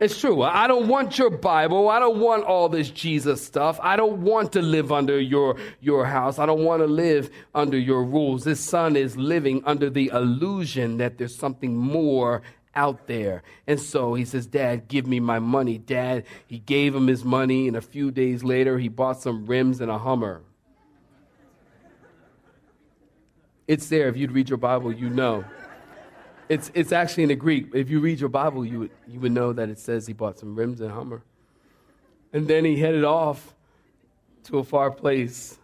It's 0.01 0.19
true. 0.19 0.41
I 0.41 0.65
don't 0.65 0.87
want 0.87 1.19
your 1.19 1.29
Bible. 1.29 1.87
I 1.87 1.99
don't 1.99 2.17
want 2.17 2.43
all 2.43 2.69
this 2.69 2.89
Jesus 2.89 3.45
stuff. 3.45 3.79
I 3.83 3.95
don't 3.95 4.23
want 4.23 4.53
to 4.53 4.61
live 4.63 4.91
under 4.91 5.19
your, 5.19 5.57
your 5.79 6.05
house. 6.05 6.39
I 6.39 6.47
don't 6.47 6.63
want 6.63 6.81
to 6.81 6.87
live 6.87 7.29
under 7.53 7.77
your 7.77 8.03
rules. 8.03 8.43
This 8.43 8.59
son 8.59 8.95
is 8.95 9.15
living 9.15 9.61
under 9.63 9.91
the 9.91 10.09
illusion 10.11 10.97
that 10.97 11.19
there's 11.19 11.35
something 11.35 11.77
more 11.77 12.41
out 12.73 13.05
there. 13.05 13.43
And 13.67 13.79
so 13.79 14.15
he 14.15 14.25
says, 14.25 14.47
Dad, 14.47 14.87
give 14.87 15.05
me 15.05 15.19
my 15.19 15.37
money. 15.37 15.77
Dad, 15.77 16.25
he 16.47 16.57
gave 16.57 16.95
him 16.95 17.05
his 17.05 17.23
money, 17.23 17.67
and 17.67 17.77
a 17.77 17.81
few 17.81 18.09
days 18.09 18.43
later, 18.43 18.79
he 18.79 18.87
bought 18.87 19.21
some 19.21 19.45
rims 19.45 19.81
and 19.81 19.91
a 19.91 19.99
Hummer. 19.99 20.41
It's 23.67 23.87
there. 23.87 24.07
If 24.07 24.17
you'd 24.17 24.31
read 24.31 24.49
your 24.49 24.57
Bible, 24.57 24.91
you 24.91 25.11
know. 25.11 25.45
It's, 26.51 26.69
it's 26.73 26.91
actually 26.91 27.23
in 27.23 27.29
the 27.29 27.35
Greek. 27.35 27.69
If 27.73 27.89
you 27.89 28.01
read 28.01 28.19
your 28.19 28.27
Bible, 28.27 28.65
you 28.65 28.79
would, 28.79 28.91
you 29.07 29.21
would 29.21 29.31
know 29.31 29.53
that 29.53 29.69
it 29.69 29.79
says 29.79 30.05
he 30.05 30.11
bought 30.11 30.37
some 30.37 30.53
rims 30.53 30.81
and 30.81 30.91
Hummer. 30.91 31.23
And 32.33 32.45
then 32.45 32.65
he 32.65 32.75
headed 32.75 33.05
off 33.05 33.55
to 34.43 34.59
a 34.59 34.63
far 34.65 34.91
place. 34.91 35.57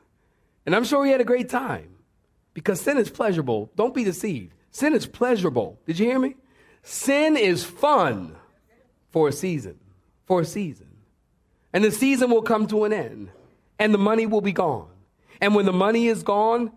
And 0.65 0.73
I'm 0.73 0.86
sure 0.86 1.04
he 1.04 1.12
had 1.12 1.19
a 1.19 1.26
great 1.26 1.50
time 1.50 1.89
because 2.54 2.80
sin 2.80 2.97
is 2.97 3.10
pleasurable. 3.10 3.69
Don't 3.76 3.93
be 3.93 4.06
deceived. 4.06 4.54
Sin 4.71 4.93
is 4.93 5.06
pleasurable. 5.06 5.78
Did 5.86 6.00
you 6.00 6.06
hear 6.06 6.19
me? 6.19 6.38
Sin 6.84 7.36
is 7.36 7.65
fun 7.65 8.38
for 9.12 9.28
a 9.28 9.34
season. 9.34 9.78
For 10.23 10.39
a 10.39 10.45
season. 10.45 10.88
And 11.73 11.84
the 11.84 11.91
season 11.91 12.30
will 12.30 12.43
come 12.43 12.65
to 12.67 12.86
an 12.86 12.93
end, 12.93 13.30
and 13.78 13.93
the 13.93 13.97
money 13.97 14.26
will 14.26 14.39
be 14.39 14.54
gone. 14.54 14.88
And 15.41 15.54
when 15.54 15.65
the 15.65 15.73
money 15.73 16.08
is 16.08 16.23
gone, 16.23 16.71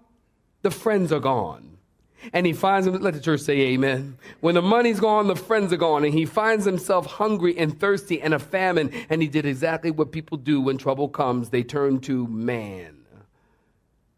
the 0.63 0.73
friends 0.73 1.13
are 1.13 1.21
gone 1.21 1.71
and 2.33 2.47
he 2.47 2.53
finds 2.53 2.87
him, 2.87 2.95
let 3.01 3.15
the 3.15 3.21
church 3.21 3.41
say 3.41 3.59
amen. 3.61 4.19
When 4.41 4.55
the 4.55 4.63
money's 4.63 5.01
gone, 5.01 5.27
the 5.27 5.37
friends 5.37 5.73
are 5.73 5.79
gone, 5.79 6.05
and 6.05 6.15
he 6.15 6.27
finds 6.27 6.65
himself 6.65 7.07
hungry 7.07 7.57
and 7.59 7.79
thirsty 7.79 8.21
and 8.21 8.35
a 8.35 8.39
famine, 8.39 8.93
and 9.09 9.23
he 9.23 9.29
did 9.29 9.47
exactly 9.47 9.91
what 9.91 10.13
people 10.13 10.37
do 10.37 10.61
when 10.61 10.79
trouble 10.79 11.09
comes 11.09 11.51
they 11.51 11.63
turn 11.63 12.01
to 12.01 12.27
man. 12.27 12.97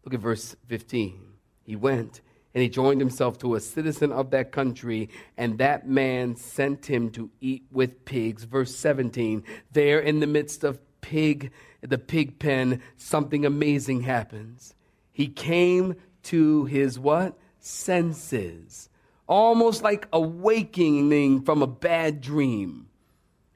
Look 0.05 0.13
at 0.13 0.19
verse 0.19 0.55
15. 0.67 1.19
He 1.63 1.75
went 1.75 2.21
and 2.53 2.61
he 2.61 2.69
joined 2.69 2.99
himself 2.99 3.39
to 3.39 3.55
a 3.55 3.59
citizen 3.59 4.11
of 4.11 4.29
that 4.29 4.51
country, 4.51 5.09
and 5.37 5.57
that 5.57 5.87
man 5.87 6.35
sent 6.35 6.85
him 6.85 7.09
to 7.09 7.31
eat 7.41 7.63
with 7.71 8.05
pigs. 8.05 8.43
Verse 8.43 8.75
17. 8.75 9.43
There 9.71 9.99
in 9.99 10.19
the 10.19 10.27
midst 10.27 10.63
of 10.63 10.79
pig, 11.01 11.51
the 11.81 11.97
pig 11.97 12.37
pen, 12.37 12.81
something 12.95 13.43
amazing 13.45 14.01
happens. 14.01 14.75
He 15.11 15.27
came 15.27 15.95
to 16.23 16.65
his 16.65 16.99
what? 16.99 17.37
Senses, 17.63 18.89
almost 19.27 19.83
like 19.83 20.07
awakening 20.11 21.41
from 21.43 21.61
a 21.61 21.67
bad 21.67 22.21
dream. 22.21 22.87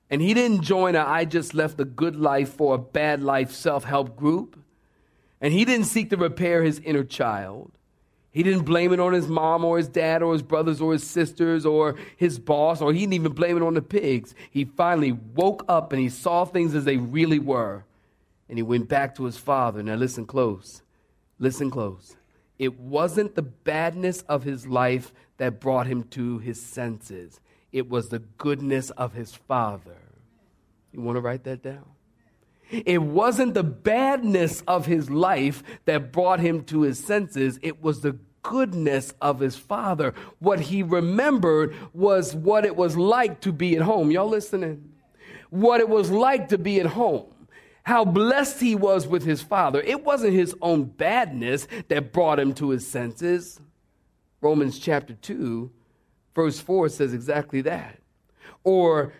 And 0.09 0.21
he 0.21 0.33
didn't 0.33 0.61
join 0.61 0.95
a 0.95 1.03
I 1.05 1.25
just 1.25 1.53
left 1.53 1.79
a 1.79 1.85
good 1.85 2.15
life 2.15 2.53
for 2.53 2.75
a 2.75 2.77
bad 2.77 3.21
life 3.21 3.51
self 3.51 3.83
help 3.83 4.15
group. 4.15 4.57
And 5.41 5.53
he 5.53 5.65
didn't 5.65 5.85
seek 5.85 6.09
to 6.09 6.17
repair 6.17 6.63
his 6.63 6.79
inner 6.79 7.03
child. 7.03 7.71
He 8.31 8.43
didn't 8.43 8.63
blame 8.63 8.93
it 8.93 8.99
on 8.99 9.13
his 9.13 9.27
mom 9.27 9.65
or 9.65 9.77
his 9.77 9.87
dad 9.87 10.21
or 10.21 10.33
his 10.33 10.41
brothers 10.41 10.79
or 10.79 10.93
his 10.93 11.03
sisters 11.03 11.65
or 11.65 11.95
his 12.15 12.37
boss, 12.39 12.81
or 12.81 12.93
he 12.93 12.99
didn't 12.99 13.13
even 13.13 13.31
blame 13.31 13.57
it 13.57 13.63
on 13.63 13.73
the 13.73 13.81
pigs. 13.81 14.35
He 14.51 14.65
finally 14.65 15.11
woke 15.11 15.65
up 15.67 15.91
and 15.91 16.01
he 16.01 16.09
saw 16.09 16.45
things 16.45 16.75
as 16.75 16.85
they 16.85 16.97
really 16.97 17.39
were. 17.39 17.83
And 18.47 18.57
he 18.57 18.63
went 18.63 18.87
back 18.87 19.15
to 19.15 19.25
his 19.25 19.37
father. 19.37 19.81
Now, 19.81 19.95
listen 19.95 20.25
close. 20.25 20.83
Listen 21.39 21.71
close. 21.71 22.16
It 22.59 22.79
wasn't 22.79 23.35
the 23.35 23.43
badness 23.43 24.23
of 24.23 24.43
his 24.43 24.67
life 24.67 25.13
that 25.37 25.59
brought 25.59 25.87
him 25.87 26.03
to 26.03 26.39
his 26.39 26.61
senses, 26.61 27.39
it 27.71 27.89
was 27.89 28.09
the 28.09 28.19
goodness 28.19 28.89
of 28.91 29.13
his 29.13 29.33
father. 29.35 29.97
You 30.91 31.01
want 31.01 31.17
to 31.17 31.21
write 31.21 31.43
that 31.43 31.61
down? 31.61 31.85
It 32.69 33.01
wasn't 33.01 33.53
the 33.53 33.63
badness 33.63 34.61
of 34.67 34.87
his 34.87 35.09
life 35.09 35.63
that 35.85 36.11
brought 36.11 36.39
him 36.39 36.63
to 36.65 36.81
his 36.81 37.03
senses, 37.03 37.59
it 37.61 37.81
was 37.81 38.01
the 38.01 38.17
goodness 38.41 39.13
of 39.21 39.39
his 39.39 39.57
father. 39.57 40.13
What 40.39 40.59
he 40.59 40.81
remembered 40.81 41.75
was 41.93 42.33
what 42.33 42.65
it 42.65 42.75
was 42.75 42.95
like 42.95 43.41
to 43.41 43.51
be 43.51 43.75
at 43.75 43.81
home. 43.81 44.09
Y'all 44.09 44.29
listening? 44.29 44.93
What 45.49 45.81
it 45.81 45.89
was 45.89 46.09
like 46.11 46.49
to 46.49 46.57
be 46.57 46.79
at 46.79 46.85
home. 46.87 47.25
How 47.87 48.03
blessed 48.03 48.59
he 48.59 48.75
was 48.75 49.07
with 49.07 49.23
his 49.23 49.41
father. 49.41 49.79
It 49.79 50.03
wasn't 50.03 50.33
his 50.33 50.53
own 50.61 50.83
badness 50.83 51.69
that 51.87 52.11
brought 52.11 52.37
him 52.37 52.53
to 52.55 52.71
his 52.71 52.85
senses. 52.85 53.61
Romans 54.41 54.77
chapter 54.77 55.13
2, 55.13 55.71
verse 56.35 56.59
4 56.59 56.89
says 56.89 57.13
exactly 57.13 57.61
that. 57.61 57.99
Or 58.65 59.13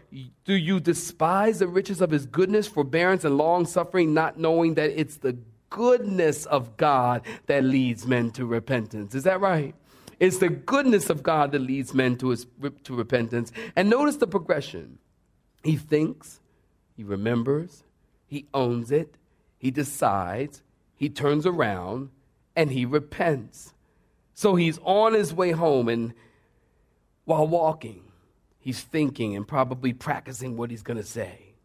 do 0.44 0.54
you 0.54 0.82
despise 0.82 1.60
the 1.60 1.68
riches 1.70 2.02
of 2.02 2.12
his 2.12 2.26
goodness, 2.26 2.68
forbearance, 2.68 3.24
and 3.24 3.38
long 3.38 3.66
suffering, 3.66 4.14
not 4.14 4.38
knowing 4.38 4.74
that 4.74 5.00
it's 5.00 5.16
the 5.16 5.38
goodness 5.70 6.46
of 6.46 6.76
God 6.76 7.22
that 7.46 7.64
leads 7.64 8.06
men 8.06 8.32
to 8.32 8.46
repentance? 8.46 9.16
Is 9.16 9.24
that 9.24 9.40
right? 9.40 9.76
It's 10.20 10.40
the 10.40 10.50
goodness 10.50 11.10
of 11.10 11.24
God 11.24 11.54
that 11.54 11.60
leads 11.60 11.94
men 11.94 12.18
to, 12.18 12.32
his, 12.32 12.46
to 12.84 12.94
repentance. 12.94 13.54
And 13.78 13.90
notice 13.90 14.18
the 14.18 14.28
progression. 14.28 15.00
He 15.64 15.78
thinks, 15.78 16.42
he 16.98 17.06
remembers, 17.06 17.86
he 18.28 18.46
owns 18.54 18.92
it, 18.92 19.16
he 19.58 19.72
decides, 19.72 20.62
he 20.96 21.10
turns 21.10 21.46
around, 21.46 22.10
and 22.56 22.72
he 22.72 22.86
repents. 22.86 23.74
So 24.34 24.56
he's 24.56 24.78
on 24.84 25.14
his 25.14 25.34
way 25.34 25.52
home, 25.52 25.90
and 25.90 26.14
while 27.26 27.48
walking, 27.48 28.04
he's 28.60 28.82
thinking 28.82 29.36
and 29.36 29.48
probably 29.48 29.94
practicing 29.94 30.58
what 30.58 30.70
he's 30.70 30.84
going 30.84 30.98
to 30.98 31.04
say. 31.04 31.56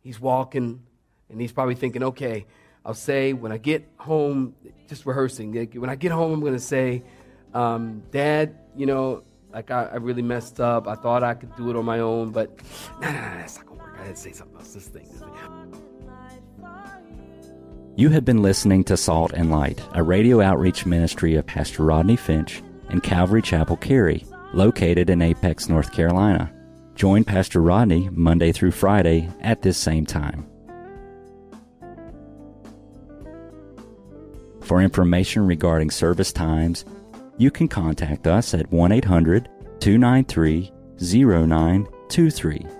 He's 0.00 0.20
walking 0.20 0.82
and 1.28 1.40
he's 1.40 1.52
probably 1.52 1.74
thinking, 1.74 2.02
okay, 2.02 2.46
I'll 2.84 2.94
say 2.94 3.32
when 3.32 3.52
I 3.52 3.58
get 3.58 3.88
home, 3.98 4.54
just 4.88 5.06
rehearsing, 5.06 5.52
when 5.74 5.90
I 5.90 5.94
get 5.94 6.12
home, 6.12 6.32
I'm 6.32 6.40
going 6.40 6.54
to 6.54 6.58
say, 6.58 7.02
um, 7.54 8.02
Dad, 8.10 8.58
you 8.76 8.86
know, 8.86 9.22
like 9.52 9.70
I, 9.70 9.90
I, 9.92 9.96
really 9.96 10.22
messed 10.22 10.60
up. 10.60 10.86
I 10.86 10.94
thought 10.94 11.22
I 11.22 11.34
could 11.34 11.54
do 11.56 11.70
it 11.70 11.76
on 11.76 11.84
my 11.84 11.98
own, 11.98 12.30
but 12.30 12.56
nah, 13.00 13.10
nah, 13.10 13.20
nah 13.20 13.36
that's 13.38 13.56
not. 13.56 13.69
I 14.00 14.06
had 14.06 14.16
to 14.16 14.20
say 14.20 14.32
something 14.32 14.56
else. 14.56 14.72
This 14.72 14.88
thing. 14.88 15.06
This 15.10 15.20
thing. 15.20 15.30
You 17.96 18.08
have 18.08 18.24
been 18.24 18.40
listening 18.40 18.84
to 18.84 18.96
Salt 18.96 19.32
and 19.34 19.50
Light, 19.50 19.80
a 19.92 20.02
radio 20.02 20.40
outreach 20.40 20.86
ministry 20.86 21.34
of 21.34 21.46
Pastor 21.46 21.84
Rodney 21.84 22.16
Finch 22.16 22.62
and 22.88 23.02
Calvary 23.02 23.42
Chapel 23.42 23.76
Cary 23.76 24.24
located 24.54 25.10
in 25.10 25.20
Apex, 25.20 25.68
North 25.68 25.92
Carolina. 25.92 26.50
Join 26.94 27.24
Pastor 27.24 27.60
Rodney 27.60 28.08
Monday 28.10 28.52
through 28.52 28.70
Friday 28.72 29.28
at 29.42 29.62
this 29.62 29.76
same 29.76 30.06
time. 30.06 30.46
For 34.62 34.80
information 34.80 35.46
regarding 35.46 35.90
service 35.90 36.32
times, 36.32 36.84
you 37.36 37.50
can 37.50 37.68
contact 37.68 38.26
us 38.26 38.54
at 38.54 38.70
1 38.72 38.92
800 38.92 39.48
293 39.80 40.72
0923. 40.98 42.79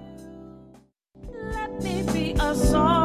Maybe 1.79 2.03
me 2.03 2.33
be 2.33 2.35
a 2.39 2.55
song. 2.55 3.00